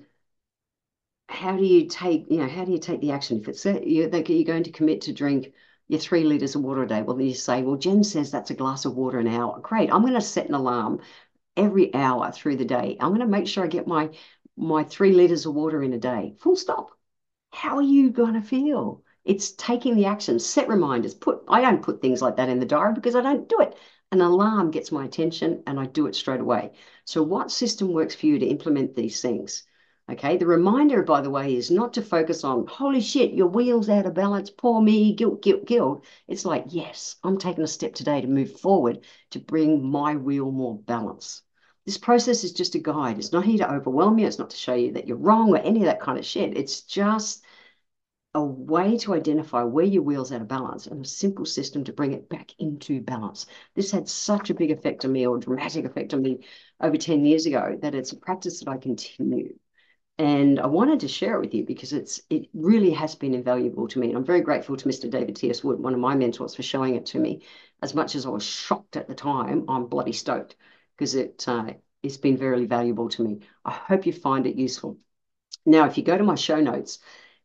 how 1.29 1.55
do 1.57 1.63
you 1.65 1.87
take, 1.87 2.25
you 2.29 2.37
know, 2.37 2.47
how 2.47 2.65
do 2.65 2.71
you 2.71 2.79
take 2.79 3.01
the 3.01 3.11
action? 3.11 3.39
If 3.39 3.47
it's 3.47 3.63
that 3.63 3.87
you're, 3.87 4.09
you're 4.09 4.43
going 4.45 4.63
to 4.63 4.71
commit 4.71 5.01
to 5.01 5.13
drink 5.13 5.53
your 5.87 5.99
three 5.99 6.23
liters 6.23 6.55
of 6.55 6.63
water 6.63 6.83
a 6.83 6.87
day, 6.87 7.01
well, 7.01 7.17
then 7.17 7.27
you 7.27 7.33
say, 7.33 7.63
well, 7.63 7.75
Jen 7.75 8.03
says 8.03 8.31
that's 8.31 8.49
a 8.51 8.55
glass 8.55 8.85
of 8.85 8.95
water 8.95 9.19
an 9.19 9.27
hour. 9.27 9.59
Great. 9.59 9.91
I'm 9.91 10.01
going 10.01 10.13
to 10.13 10.21
set 10.21 10.47
an 10.47 10.55
alarm 10.55 11.01
every 11.55 11.93
hour 11.93 12.31
through 12.31 12.57
the 12.57 12.65
day. 12.65 12.97
I'm 12.99 13.09
going 13.09 13.21
to 13.21 13.27
make 13.27 13.47
sure 13.47 13.63
I 13.63 13.67
get 13.67 13.87
my 13.87 14.09
my 14.59 14.83
three 14.83 15.13
liters 15.13 15.45
of 15.45 15.53
water 15.53 15.83
in 15.83 15.93
a 15.93 15.99
day. 15.99 16.35
Full 16.39 16.55
stop. 16.55 16.91
How 17.51 17.75
are 17.77 17.81
you 17.81 18.09
going 18.09 18.33
to 18.33 18.41
feel? 18.41 19.03
It's 19.25 19.51
taking 19.51 19.95
the 19.95 20.05
action. 20.05 20.39
Set 20.39 20.67
reminders. 20.67 21.13
Put. 21.13 21.43
I 21.47 21.61
don't 21.61 21.83
put 21.83 22.01
things 22.01 22.21
like 22.21 22.37
that 22.37 22.49
in 22.49 22.59
the 22.59 22.65
diary 22.65 22.93
because 22.93 23.15
I 23.15 23.21
don't 23.21 23.49
do 23.49 23.59
it. 23.59 23.77
An 24.11 24.21
alarm 24.21 24.71
gets 24.71 24.91
my 24.91 25.05
attention 25.05 25.63
and 25.67 25.79
I 25.79 25.85
do 25.85 26.07
it 26.07 26.15
straight 26.15 26.39
away. 26.39 26.71
So, 27.05 27.21
what 27.21 27.51
system 27.51 27.91
works 27.93 28.15
for 28.15 28.25
you 28.25 28.39
to 28.39 28.45
implement 28.47 28.95
these 28.95 29.21
things? 29.21 29.66
Okay, 30.09 30.37
the 30.37 30.45
reminder, 30.45 31.03
by 31.03 31.19
the 31.19 31.29
way, 31.29 31.55
is 31.55 31.69
not 31.69 31.93
to 31.95 32.01
focus 32.01 32.45
on, 32.45 32.65
holy 32.67 33.01
shit, 33.01 33.33
your 33.33 33.47
wheel's 33.47 33.89
out 33.89 34.05
of 34.05 34.13
balance, 34.13 34.49
poor 34.49 34.81
me, 34.81 35.13
guilt, 35.13 35.41
guilt, 35.41 35.65
guilt. 35.65 36.05
It's 36.29 36.45
like, 36.45 36.63
yes, 36.69 37.17
I'm 37.25 37.37
taking 37.37 37.65
a 37.65 37.67
step 37.67 37.93
today 37.93 38.21
to 38.21 38.27
move 38.27 38.57
forward 38.57 39.03
to 39.31 39.39
bring 39.39 39.83
my 39.83 40.15
wheel 40.15 40.49
more 40.49 40.77
balance. 40.77 41.41
This 41.85 41.97
process 41.97 42.45
is 42.45 42.53
just 42.53 42.75
a 42.75 42.79
guide. 42.79 43.17
It's 43.17 43.33
not 43.33 43.43
here 43.43 43.57
to 43.57 43.69
overwhelm 43.69 44.17
you. 44.17 44.27
It's 44.27 44.39
not 44.39 44.49
to 44.51 44.57
show 44.57 44.75
you 44.75 44.93
that 44.93 45.07
you're 45.07 45.17
wrong 45.17 45.49
or 45.49 45.57
any 45.57 45.79
of 45.79 45.85
that 45.85 45.99
kind 45.99 46.17
of 46.17 46.25
shit. 46.25 46.57
It's 46.57 46.81
just 46.81 47.43
a 48.33 48.41
way 48.41 48.97
to 48.99 49.13
identify 49.13 49.63
where 49.63 49.85
your 49.85 50.03
wheel's 50.03 50.31
out 50.31 50.41
of 50.41 50.47
balance 50.47 50.87
and 50.87 51.03
a 51.03 51.07
simple 51.07 51.45
system 51.45 51.83
to 51.83 51.91
bring 51.91 52.13
it 52.13 52.29
back 52.29 52.51
into 52.59 53.01
balance. 53.01 53.45
This 53.75 53.91
had 53.91 54.07
such 54.07 54.49
a 54.49 54.53
big 54.53 54.71
effect 54.71 55.03
on 55.03 55.11
me 55.11 55.27
or 55.27 55.37
dramatic 55.37 55.83
effect 55.83 56.13
on 56.13 56.21
me 56.21 56.45
over 56.79 56.95
10 56.95 57.25
years 57.25 57.45
ago 57.45 57.77
that 57.81 57.95
it's 57.95 58.13
a 58.13 58.17
practice 58.17 58.59
that 58.61 58.69
I 58.69 58.77
continue. 58.77 59.53
And 60.19 60.59
I 60.59 60.65
wanted 60.65 60.99
to 61.01 61.07
share 61.07 61.35
it 61.35 61.41
with 61.41 61.53
you 61.53 61.63
because 61.63 61.93
it's 61.93 62.21
it 62.29 62.49
really 62.53 62.91
has 62.91 63.15
been 63.15 63.35
invaluable 63.35 63.87
to 63.89 63.99
me. 63.99 64.07
And 64.07 64.17
I'm 64.17 64.25
very 64.25 64.41
grateful 64.41 64.75
to 64.75 64.89
Mr. 64.89 65.07
David 65.09 65.35
T.S. 65.35 65.63
Wood, 65.63 65.79
one 65.79 65.93
of 65.93 65.99
my 65.99 66.15
mentors, 66.15 66.55
for 66.55 66.63
showing 66.63 66.95
it 66.95 67.05
to 67.07 67.19
me. 67.19 67.43
As 67.83 67.93
much 67.93 68.15
as 68.15 68.25
I 68.25 68.29
was 68.29 68.43
shocked 68.43 68.97
at 68.97 69.07
the 69.07 69.13
time, 69.13 69.65
I'm 69.69 69.85
bloody 69.85 70.13
stoked 70.13 70.55
because 70.95 71.13
it 71.13 71.47
uh, 71.47 71.73
it's 72.01 72.17
been 72.17 72.37
very 72.37 72.65
valuable 72.65 73.09
to 73.09 73.23
me. 73.23 73.41
I 73.63 73.71
hope 73.71 74.07
you 74.07 74.13
find 74.13 74.47
it 74.47 74.55
useful. 74.55 74.97
Now, 75.65 75.85
if 75.85 75.97
you 75.97 76.03
go 76.03 76.17
to 76.17 76.23
my 76.23 76.35
show 76.35 76.59
notes, 76.59 76.99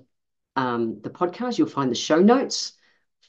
um, 0.56 1.02
the 1.02 1.12
podcast. 1.12 1.60
You'll 1.60 1.68
find 1.68 1.92
the 1.92 1.96
show 1.96 2.18
notes 2.18 2.74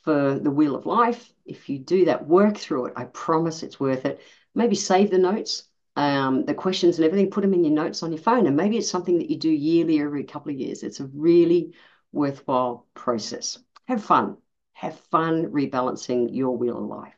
for 0.03 0.39
the 0.39 0.51
Wheel 0.51 0.77
of 0.77 0.87
Life. 0.87 1.31
If 1.45 1.69
you 1.69 1.79
do 1.79 2.07
that, 2.07 2.27
work 2.27 2.57
through 2.57 2.87
it. 2.87 2.95
I 2.97 3.05
promise 3.05 3.63
it's 3.63 3.79
worth 3.79 4.07
it. 4.07 4.23
Maybe 4.55 4.77
save 4.77 5.11
the 5.11 5.19
notes, 5.19 5.65
um, 5.95 6.47
the 6.47 6.55
questions 6.55 6.97
and 6.97 7.05
everything, 7.05 7.31
put 7.31 7.43
them 7.43 7.53
in 7.53 7.65
your 7.65 7.75
notes 7.75 8.03
on 8.03 8.13
your 8.13 8.23
phone. 8.23 8.47
And 8.47 8.57
maybe 8.57 8.79
it's 8.79 8.89
something 8.89 9.19
that 9.19 9.29
you 9.29 9.39
do 9.39 9.51
yearly 9.51 10.01
every 10.01 10.25
couple 10.25 10.53
of 10.53 10.59
years. 10.59 10.85
It's 10.85 11.01
a 11.01 11.11
really 11.13 11.75
worthwhile 12.13 12.87
process. 12.95 13.59
Have 13.89 14.03
fun. 14.03 14.39
Have 14.73 14.99
fun 14.99 15.53
rebalancing 15.53 16.35
your 16.35 16.57
wheel 16.57 16.79
of 16.79 16.85
life. 16.85 17.13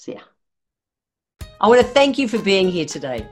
See 0.00 0.14
ya. 0.14 0.20
I 1.60 1.68
want 1.68 1.82
to 1.82 1.86
thank 1.86 2.16
you 2.16 2.26
for 2.26 2.38
being 2.38 2.70
here 2.70 2.86
today. 2.86 3.28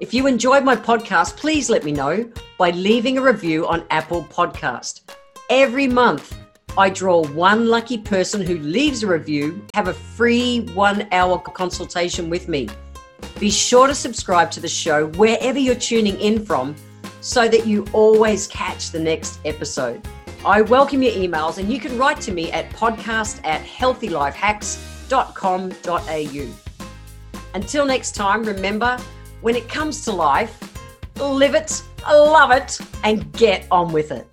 If 0.00 0.12
you 0.12 0.26
enjoyed 0.26 0.64
my 0.64 0.74
podcast, 0.74 1.36
please 1.36 1.70
let 1.70 1.84
me 1.84 1.92
know 1.92 2.28
by 2.58 2.72
leaving 2.72 3.18
a 3.18 3.22
review 3.22 3.68
on 3.68 3.84
Apple 3.90 4.24
Podcast. 4.24 5.02
Every 5.48 5.86
month, 5.86 6.36
I 6.76 6.90
draw 6.90 7.24
one 7.28 7.68
lucky 7.68 7.98
person 7.98 8.42
who 8.42 8.58
leaves 8.58 9.04
a 9.04 9.06
review, 9.06 9.64
have 9.74 9.86
a 9.86 9.94
free 9.94 10.62
one 10.74 11.06
hour 11.12 11.38
consultation 11.38 12.28
with 12.28 12.48
me. 12.48 12.68
Be 13.38 13.48
sure 13.48 13.86
to 13.86 13.94
subscribe 13.94 14.50
to 14.50 14.58
the 14.58 14.66
show 14.66 15.06
wherever 15.10 15.60
you're 15.60 15.76
tuning 15.76 16.20
in 16.20 16.44
from 16.44 16.74
so 17.20 17.46
that 17.46 17.64
you 17.64 17.86
always 17.92 18.48
catch 18.48 18.90
the 18.90 18.98
next 18.98 19.38
episode. 19.44 20.04
I 20.44 20.62
welcome 20.62 21.00
your 21.00 21.12
emails 21.12 21.58
and 21.58 21.72
you 21.72 21.78
can 21.78 21.96
write 21.96 22.20
to 22.22 22.32
me 22.32 22.50
at 22.50 22.70
podcast 22.70 23.38
at 23.44 23.60
healthylifehacks.com.au. 25.08 27.54
Until 27.54 27.86
next 27.86 28.14
time, 28.14 28.44
remember 28.44 28.98
when 29.40 29.56
it 29.56 29.68
comes 29.68 30.04
to 30.04 30.12
life, 30.12 30.60
live 31.16 31.54
it, 31.54 31.82
love 32.08 32.50
it, 32.50 32.78
and 33.04 33.32
get 33.32 33.66
on 33.70 33.92
with 33.92 34.12
it. 34.12 34.26